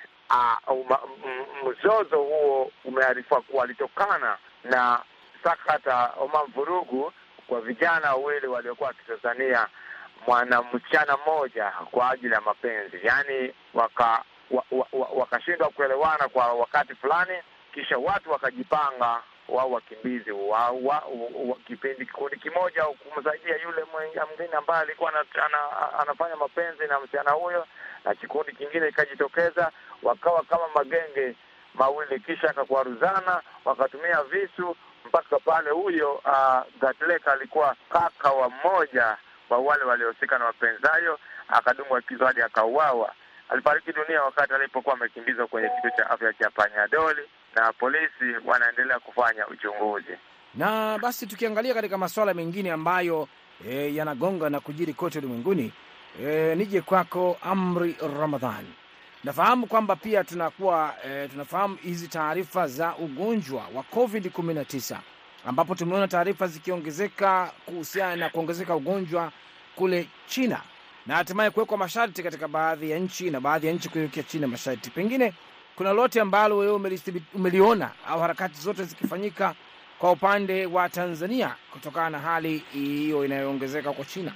mzozo 1.70 2.18
huo 2.18 2.72
umearifiwa 2.86 3.42
kuwa 3.42 3.64
alitokana 3.64 4.38
na 4.64 5.00
sakata 5.44 6.14
ama 6.24 6.44
vurugu 6.56 7.14
kwa 7.48 7.62
vijana 7.62 8.14
wawili 8.16 8.48
waliokuwa 8.48 8.88
wakitazania 8.88 9.68
mwana 10.28 10.62
msichana 10.74 11.18
mmoja 11.18 11.72
kwa 11.92 12.12
ajili 12.12 12.34
ya 12.34 12.42
mapenzi, 12.42 12.98
yaani 13.04 13.54
waka 13.74 14.24
wa, 14.52 14.64
wa, 14.72 14.88
wa, 14.94 15.08
wakashindwa 15.16 15.70
kuelewana 15.70 16.28
kwa 16.28 16.54
wakati 16.54 16.96
fulani, 16.96 17.34
kisha 17.74 17.98
watu 17.98 18.32
wakajipanga 18.32 19.22
wao 19.50 19.72
wakimbizi 19.72 20.32
wa, 20.32 20.70
wa, 20.70 21.04
wa, 21.48 21.56
kipindi 21.68 22.06
kikundi 22.06 22.38
kimoja 22.38 22.84
kumsaidia 22.86 23.56
yule 23.64 23.84
mwingine 23.94 24.58
ambaye 24.58 24.82
alikuwa 24.82 25.10
ana, 25.10 25.26
ana, 25.46 25.94
anafanya 26.00 26.36
mapenzi 26.36 26.88
na 26.90 27.00
msichana 27.00 27.32
huyo, 27.32 27.66
na 28.06 28.16
kikundi 28.16 28.52
kingine 28.52 28.88
ikajitokeza, 28.88 29.72
wakawa 30.04 30.44
kama 30.44 30.64
magenge 30.76 31.36
mawili, 31.74 32.20
kisha 32.20 32.50
akakwaruzana, 32.50 33.42
wakatumia 33.66 34.24
visu 34.24 34.76
mpaka 35.06 35.40
pale 35.40 35.70
huyo 35.70 36.14
uh, 36.14 36.60
Gatleka 36.82 37.34
alikuwa 37.34 37.76
kaka 37.90 38.32
wa 38.32 38.50
mmoja 38.50 39.18
wa 39.52 39.58
wale 39.58 39.84
waliohusika 39.84 40.38
na 40.40 40.46
wapenzayo, 40.46 41.20
akadungwa 41.48 42.02
kisu 42.02 42.26
hadi 42.26 42.42
akauawa. 42.42 43.12
Alifariki 43.50 43.92
dunia 43.94 44.24
wakati 44.24 44.54
alipokuwa 44.54 44.96
amekimbizwa 44.96 45.48
kwenye 45.48 45.70
kituo 45.70 45.92
cha 45.98 46.10
afya 46.10 46.34
cha 46.34 46.50
Panyadoli, 46.50 47.22
na 47.56 47.74
polisi 47.74 48.26
wanaendelea 48.46 49.00
kufanya 49.00 49.48
uchunguzi. 49.48 50.18
Na 50.56 51.00
basi 51.02 51.28
tukiangalia 51.28 51.74
katika 51.74 51.98
masuala 51.98 52.34
mengine 52.34 52.72
ambayo 52.72 53.28
e, 53.70 53.96
yanagonga 53.96 54.50
na 54.50 54.60
kujiri 54.60 54.94
kote 54.94 55.18
ulimwenguni, 55.20 55.74
e, 56.24 56.56
nije 56.56 56.82
kwako 56.82 57.38
Amri 57.42 57.96
Ramadhan. 58.20 58.66
Nafahamu 59.24 59.68
kwamba 59.68 59.96
pia 59.96 60.24
tunakuwa 60.24 60.96
e, 61.06 61.28
tunafahamu 61.28 61.76
hizi 61.76 62.08
taarifa 62.08 62.68
za 62.68 62.96
ugonjwa 62.96 63.68
wa 63.76 63.84
COVID 63.84 64.26
19 64.26 64.98
ambapo 65.46 65.76
tumeona 65.76 66.08
taarifa 66.08 66.48
zikiongezeka 66.48 67.52
kuhusiana 67.66 68.16
na 68.16 68.30
kuongezeka 68.30 68.76
ugonjwa 68.76 69.32
kule 69.76 70.08
China 70.28 70.62
na 71.06 71.16
hatimaye 71.16 71.50
kuwekwa 71.50 71.78
masharti 71.78 72.24
katika 72.24 72.48
baadhi 72.48 72.92
ya 72.92 73.00
nchi 73.00 73.30
na 73.32 73.40
baadhi 73.40 73.68
ya 73.68 73.74
nchi 73.74 73.90
kuiwekea 73.90 74.24
China 74.24 74.48
masharti. 74.48 74.90
Pengine 74.90 75.34
kuna 75.76 75.94
lote 75.94 76.22
ambalo 76.22 76.58
wewe 76.58 76.92
umeliona 77.36 77.92
au 78.08 78.20
harakati 78.20 78.62
zote 78.62 78.84
zikifanyika 78.84 79.56
kwa 80.00 80.12
upande 80.12 80.66
wa 80.66 80.90
Tanzania 80.90 81.56
kutokana 81.72 82.10
na 82.10 82.20
hali 82.20 82.58
hiyo 82.74 83.26
inayoongezeka 83.26 83.94
kwa 83.94 84.06
China? 84.06 84.32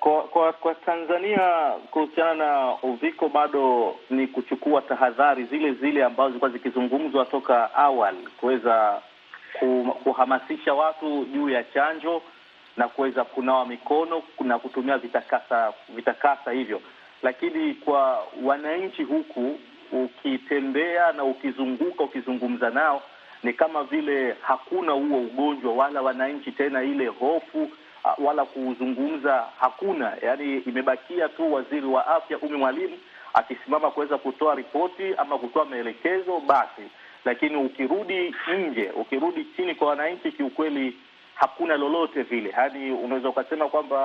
Kwa, 0.00 0.22
kwa 0.22 0.52
kwa 0.52 0.74
Tanzania 0.74 1.72
kuhusiana 1.90 2.34
na 2.34 2.74
uviko 2.82 3.28
bado 3.28 3.94
ni 4.10 4.26
kuchukua 4.26 4.82
tahadhari 4.82 5.44
zile 5.44 5.72
zile 5.74 6.04
ambazo 6.04 6.28
zilikuwa 6.28 6.50
zikizungumzwa 6.50 7.24
toka 7.24 7.74
awali, 7.74 8.28
kuweza 8.40 9.02
kuhamasisha 10.04 10.74
watu 10.74 11.24
juu 11.24 11.48
ya 11.50 11.64
chanjo 11.64 12.22
na 12.76 12.88
kuweza 12.88 13.24
kunawa 13.24 13.66
mikono 13.66 14.22
na 14.40 14.58
kutumia 14.58 14.98
vitakasa 14.98 15.72
vitakasa 15.88 16.50
hivyo. 16.52 16.80
Lakini 17.22 17.74
kwa 17.74 18.24
wananchi 18.42 19.02
huku, 19.02 19.58
ukitembea 19.92 21.12
na 21.12 21.24
ukizunguka, 21.24 22.04
ukizungumza 22.04 22.70
nao, 22.70 23.02
ni 23.42 23.52
kama 23.52 23.84
vile 23.84 24.36
hakuna 24.42 24.92
huo 24.92 25.18
ugonjwa, 25.20 25.72
wala 25.74 26.02
wananchi 26.02 26.52
tena 26.52 26.82
ile 26.82 27.06
hofu 27.06 27.70
wala 28.18 28.44
kuzungumza 28.44 29.44
hakuna. 29.60 30.12
Yani 30.22 30.58
imebakia 30.58 31.28
tu 31.28 31.52
waziri 31.54 31.86
wa 31.86 32.06
afya 32.06 32.38
Umi 32.38 32.58
Mwalimu 32.58 32.98
akisimama 33.34 33.90
kuweza 33.90 34.18
kutoa 34.18 34.54
ripoti 34.54 35.14
ama 35.16 35.38
kutoa 35.38 35.64
maelekezo 35.64 36.40
basi, 36.40 36.82
lakini 37.24 37.56
ukirudi 37.56 38.34
nje, 38.58 38.90
ukirudi 38.96 39.44
chini 39.56 39.74
kwa 39.74 39.88
wananchi, 39.88 40.32
kiukweli 40.32 40.96
hakuna 41.34 41.76
lolote 41.76 42.22
vile. 42.22 42.50
hadi 42.50 42.90
unaweza 42.90 43.28
ukasema 43.28 43.68
kwamba 43.68 43.98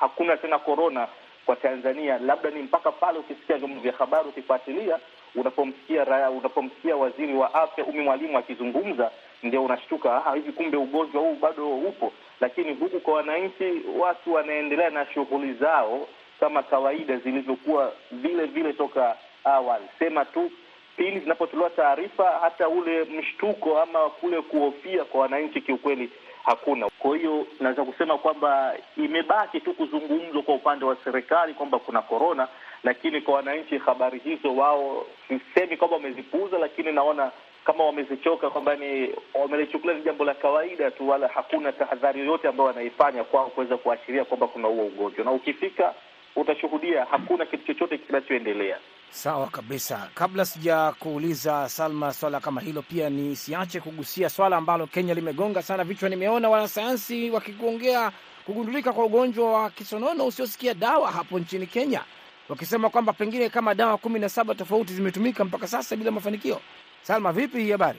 hakuna 0.00 0.36
tena 0.36 0.58
korona 0.58 1.08
kwa 1.46 1.56
Tanzania, 1.56 2.18
labda 2.18 2.50
ni 2.50 2.62
mpaka 2.62 2.92
pale 2.92 3.18
ukisikia 3.18 3.56
vyombo 3.58 3.80
vya 3.80 3.92
habari, 3.92 4.28
ukifuatilia, 4.28 4.98
unapomsikia 5.34 6.30
unapomsikia 6.30 6.96
waziri 6.96 7.34
wa 7.34 7.54
afya 7.54 7.84
Umi 7.84 8.00
Mwalimu 8.00 8.38
akizungumza, 8.38 9.10
ndio 9.42 9.64
unashtuka, 9.64 10.22
hivi 10.34 10.52
kumbe 10.52 10.76
ugonjwa 10.76 11.22
huu 11.22 11.34
bado 11.34 11.68
upo. 11.76 12.12
Lakini 12.40 12.74
huku 12.74 13.00
kwa 13.00 13.14
wananchi, 13.14 13.82
watu 13.98 14.32
wanaendelea 14.34 14.90
na 14.90 15.06
shughuli 15.14 15.52
zao 15.54 16.08
kama 16.40 16.62
kawaida 16.62 17.16
zilivyokuwa 17.16 17.92
vile 18.10 18.46
vile 18.46 18.72
toka 18.72 19.16
awali. 19.44 19.84
Sema 19.98 20.24
tu 20.24 20.50
pindi 20.96 21.20
zinapotolewa 21.20 21.70
taarifa, 21.70 22.38
hata 22.42 22.68
ule 22.68 23.04
mshtuko 23.04 23.78
ama 23.78 24.10
kule 24.10 24.40
kuhofia 24.42 25.04
kwa 25.04 25.20
wananchi 25.20 25.60
kiukweli 25.60 26.10
hakuna. 26.44 26.88
Kwa 26.98 27.16
hiyo 27.16 27.46
naweza 27.60 27.84
kusema 27.84 28.18
kwamba 28.18 28.74
imebaki 28.96 29.60
tu 29.60 29.74
kuzungumzwa 29.74 30.42
kwa 30.42 30.54
upande 30.54 30.84
wa 30.84 30.96
serikali 31.04 31.54
kwamba 31.54 31.78
kuna 31.78 32.02
korona, 32.02 32.48
lakini 32.84 33.20
kwa 33.20 33.34
wananchi 33.34 33.78
habari 33.78 34.18
hizo 34.18 34.56
wao, 34.56 35.06
sisemi 35.28 35.76
kwamba 35.76 35.96
wamezipuuza, 35.96 36.58
lakini 36.58 36.92
naona 36.92 37.30
kama 37.64 37.84
wamezichoka, 37.84 38.50
kwamba 38.50 38.76
ni 38.76 39.10
wamelichukulia 39.34 39.96
ni 39.96 40.02
jambo 40.02 40.24
la 40.24 40.34
kawaida 40.34 40.90
tu, 40.90 41.08
wala 41.08 41.28
hakuna 41.28 41.72
tahadhari 41.72 42.20
yoyote 42.20 42.48
ambayo 42.48 42.66
wanaifanya 42.68 43.24
kwao 43.24 43.46
kuweza 43.46 43.76
kuashiria 43.76 44.24
kwamba 44.24 44.46
kuna 44.46 44.68
huo 44.68 44.86
ugonjwa, 44.86 45.24
na 45.24 45.30
ukifika 45.32 45.94
utashuhudia 46.36 47.04
hakuna 47.10 47.46
kitu 47.46 47.64
chochote 47.66 47.98
kinachoendelea. 47.98 48.78
Sawa 49.14 49.46
kabisa. 49.46 50.10
Kabla 50.14 50.44
sija 50.44 50.92
kuuliza 50.98 51.68
Salma 51.68 52.12
swala 52.12 52.40
kama 52.40 52.60
hilo, 52.60 52.82
pia 52.82 53.10
ni 53.10 53.36
siache 53.36 53.80
kugusia 53.80 54.28
swala 54.30 54.56
ambalo 54.56 54.86
Kenya 54.86 55.14
limegonga 55.14 55.62
sana 55.62 55.84
vichwa. 55.84 56.08
Nimeona 56.08 56.48
wanasayansi 56.48 57.30
wakikuongea 57.30 58.12
kugundulika 58.46 58.92
kwa 58.92 59.04
ugonjwa 59.04 59.52
wa 59.52 59.70
kisonono 59.70 60.26
usiosikia 60.26 60.74
dawa 60.74 61.10
hapo 61.12 61.38
nchini 61.38 61.66
Kenya, 61.66 62.00
wakisema 62.48 62.90
kwamba 62.90 63.12
pengine 63.12 63.48
kama 63.48 63.74
dawa 63.74 63.98
kumi 63.98 64.18
na 64.20 64.28
saba 64.28 64.54
tofauti 64.54 64.92
zimetumika 64.92 65.44
mpaka 65.44 65.66
sasa 65.66 65.96
bila 65.96 66.10
mafanikio. 66.10 66.60
Salma, 67.02 67.32
vipi 67.32 67.58
hii 67.62 67.70
habari? 67.70 67.98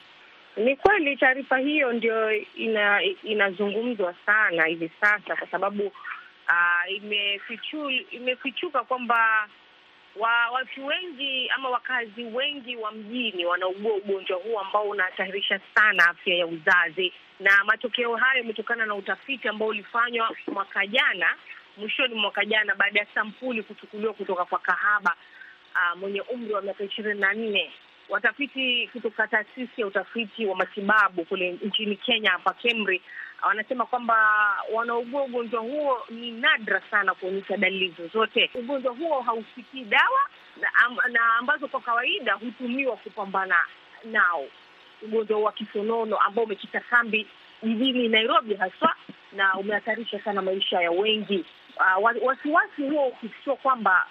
Ni 0.58 0.75
kweli 0.75 1.17
taarifa 1.17 1.58
hiyo 1.58 1.93
ndio 1.93 2.32
ina 2.56 3.01
inazungumzwa 3.23 4.15
sana 4.25 4.65
hivi 4.65 4.91
sasa 5.01 5.36
kwa 5.36 5.47
sababu 5.51 5.84
uh, 5.86 6.95
imefichu, 6.95 7.89
imefichuka 8.12 8.84
kwamba 8.84 9.47
wa 10.15 10.49
watu 10.51 10.86
wengi 10.86 11.49
ama 11.49 11.69
wakazi 11.69 12.23
wengi 12.23 12.75
wa 12.75 12.91
mjini 12.91 13.45
wanaugua 13.45 13.93
ugonjwa 13.93 14.38
huu 14.38 14.60
ambao 14.60 14.84
unahatarisha 14.89 15.60
sana 15.75 16.10
afya 16.10 16.36
ya 16.36 16.47
uzazi, 16.47 17.13
na 17.39 17.63
matokeo 17.65 18.15
hayo 18.15 18.38
yametokana 18.41 18.86
na 18.86 18.95
utafiti 18.95 19.47
ambao 19.47 19.67
ulifanywa 19.67 20.36
mwaka 20.54 20.88
jana, 20.88 21.36
mwishoni 21.78 22.13
mwa 22.13 22.21
mwaka 22.21 22.45
jana, 22.45 22.75
baada 22.75 22.99
ya 22.99 23.08
sampuli 23.15 23.63
kuchukuliwa 23.63 24.13
kutoka 24.13 24.45
kwa 24.45 24.60
kahaba 24.60 25.15
uh, 25.75 25.99
mwenye 25.99 26.21
umri 26.21 26.54
wa 26.54 26.62
miaka 26.62 26.84
ishirini 26.84 27.19
na 27.19 27.34
nne. 27.34 27.71
Watafiti 28.10 28.88
kutoka 28.93 29.28
taasisi 29.28 29.82
ya 29.82 29.88
utafiti 29.88 30.45
wa 30.45 30.56
matibabu 30.56 31.25
kule 31.25 31.51
nchini 31.51 31.95
Kenya 31.95 32.32
hapa 32.32 32.54
KEMRI 32.54 33.01
wanasema 33.47 33.86
kwamba 33.86 34.15
wanaugua 34.73 35.23
ugonjwa 35.23 35.62
huo 35.62 35.97
ni 36.10 36.31
nadra 36.31 36.81
sana 36.91 37.13
kuonyesha 37.13 37.58
dalili 37.58 37.95
zozote. 37.97 38.49
Ugonjwa 38.55 38.93
huo 38.93 39.21
hausikii 39.21 39.84
dawa 39.84 40.21
na, 40.62 40.67
am, 40.86 40.97
na 41.12 41.36
ambazo 41.39 41.67
kwa 41.67 41.81
kawaida 41.81 42.34
hutumiwa 42.34 42.97
kupambana 42.97 43.55
nao. 44.03 44.45
Ugonjwa 45.01 45.39
wa 45.39 45.51
kisonono 45.51 46.17
ambao 46.17 46.43
umekita 46.45 46.79
kambi 46.79 47.27
jijini 47.63 48.08
Nairobi 48.08 48.55
haswa 48.55 48.95
na 49.34 49.53
umehatarisha 49.58 50.19
sana 50.19 50.41
maisha 50.41 50.81
ya 50.81 50.91
wengi. 50.91 51.45
Uh, 51.77 52.03
wasiwasi 52.27 52.89
huo 52.89 53.08
ukifichua 53.08 53.55
kwamba 53.55 54.05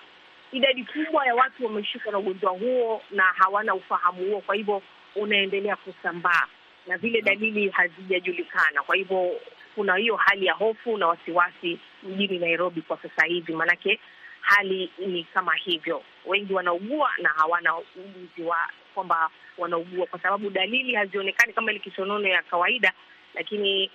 idadi 0.52 0.84
kubwa 0.84 1.26
ya 1.26 1.34
watu 1.34 1.64
wameshikwa 1.66 2.12
na 2.12 2.18
ugonjwa 2.18 2.50
huo 2.52 3.02
na 3.10 3.22
hawana 3.22 3.74
ufahamu 3.74 4.24
huo, 4.24 4.40
kwa 4.40 4.54
hivyo 4.54 4.82
unaendelea 5.16 5.76
kusambaa 5.76 6.46
na 6.86 6.98
vile 6.98 7.22
dalili 7.22 7.68
hazijajulikana. 7.68 8.82
Kwa 8.82 8.96
hivyo 8.96 9.40
kuna 9.74 9.96
hiyo 9.96 10.16
hali 10.16 10.46
ya 10.46 10.52
hofu 10.54 10.96
na 10.98 11.06
wasiwasi 11.06 11.78
mjini 12.02 12.38
Nairobi 12.38 12.82
kwa 12.82 12.98
sasa 13.02 13.24
hivi, 13.26 13.52
maanake 13.52 14.00
hali 14.40 14.90
ni 14.98 15.24
kama 15.24 15.54
hivyo, 15.54 16.02
wengi 16.26 16.52
wanaugua 16.52 17.10
na 17.22 17.28
hawana 17.28 17.76
ujuzi 17.78 18.42
wa 18.42 18.58
kwamba 18.94 19.30
wanaugua, 19.58 20.06
kwa 20.06 20.18
sababu 20.20 20.50
dalili 20.50 20.94
hazionekani 20.94 21.52
kama 21.52 21.70
ile 21.70 21.80
kisonono 21.80 22.28
ya 22.28 22.42
kawaida, 22.42 22.92
lakini 23.34 23.90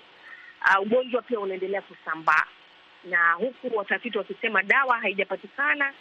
uh, 0.76 0.82
ugonjwa 0.82 1.22
pia 1.22 1.40
unaendelea 1.40 1.82
kusambaa, 1.82 2.44
na 3.04 3.34
huku 3.34 3.78
watafiti 3.78 4.18
wakisema 4.18 4.64
dawa 4.64 4.98
haijapatikana 5.00 5.94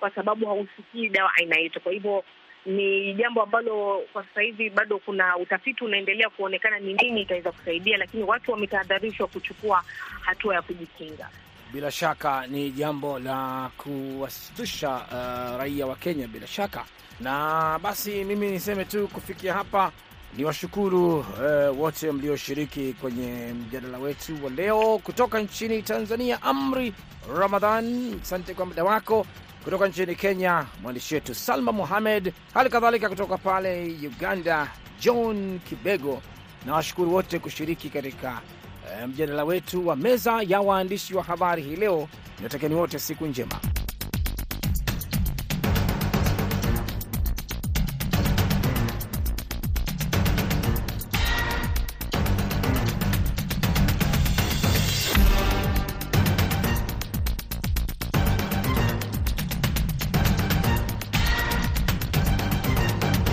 kwa 0.00 0.10
sababu 0.10 0.46
hausikii 0.46 1.08
dawa 1.08 1.30
aina 1.38 1.56
hiyo. 1.56 1.70
Kwa 1.82 1.92
hivyo 1.92 2.24
ni 2.66 3.14
jambo 3.14 3.42
ambalo 3.42 4.02
kwa 4.12 4.24
sasa 4.24 4.40
hivi 4.40 4.70
bado 4.70 4.98
kuna 4.98 5.36
utafiti 5.36 5.84
unaendelea 5.84 6.30
kuonekana 6.30 6.78
ni 6.78 6.94
nini 6.94 7.20
itaweza 7.22 7.52
kusaidia, 7.52 7.96
lakini 7.96 8.22
watu 8.22 8.50
wametahadharishwa 8.52 9.26
kuchukua 9.26 9.82
hatua 10.20 10.54
ya 10.54 10.62
kujikinga. 10.62 11.28
Bila 11.72 11.90
shaka 11.90 12.46
ni 12.46 12.70
jambo 12.70 13.18
la 13.18 13.70
kuwasitusha 13.76 14.88
uh, 14.94 15.58
raia 15.60 15.86
wa 15.86 15.96
Kenya 15.96 16.28
bila 16.28 16.46
shaka. 16.46 16.84
Na 17.20 17.78
basi 17.82 18.24
mimi 18.24 18.50
niseme 18.50 18.84
tu 18.84 19.08
kufikia 19.08 19.54
hapa 19.54 19.92
ni 20.36 20.44
washukuru 20.44 21.18
uh, 21.18 21.78
wote 21.80 22.12
mlioshiriki 22.12 22.92
kwenye 22.92 23.54
mjadala 23.54 23.98
wetu 23.98 24.44
wa 24.44 24.50
leo. 24.50 24.98
Kutoka 25.04 25.40
nchini 25.40 25.82
Tanzania, 25.82 26.42
Amri 26.42 26.94
Ramadhan, 27.38 28.14
asante 28.22 28.54
kwa 28.54 28.66
muda 28.66 28.84
wako 28.84 29.26
kutoka 29.66 29.88
nchini 29.88 30.14
Kenya 30.14 30.66
mwandishi 30.82 31.14
wetu 31.14 31.34
Salma 31.34 31.72
Muhamed, 31.72 32.32
hali 32.54 32.70
kadhalika 32.70 33.08
kutoka 33.08 33.38
pale 33.38 33.94
Uganda 34.06 34.68
John 35.00 35.60
Kibego, 35.68 36.22
na 36.66 36.74
washukuru 36.74 37.14
wote 37.14 37.38
kushiriki 37.38 37.90
katika 37.90 38.28
uh, 38.30 39.08
mjadala 39.08 39.44
wetu 39.44 39.88
wa 39.88 39.96
meza 39.96 40.42
ya 40.48 40.60
waandishi 40.60 41.14
wa 41.14 41.22
habari 41.22 41.62
hii 41.62 41.76
leo. 41.76 42.08
Natakieni 42.42 42.74
wote 42.74 42.98
siku 42.98 43.26
njema. 43.26 43.60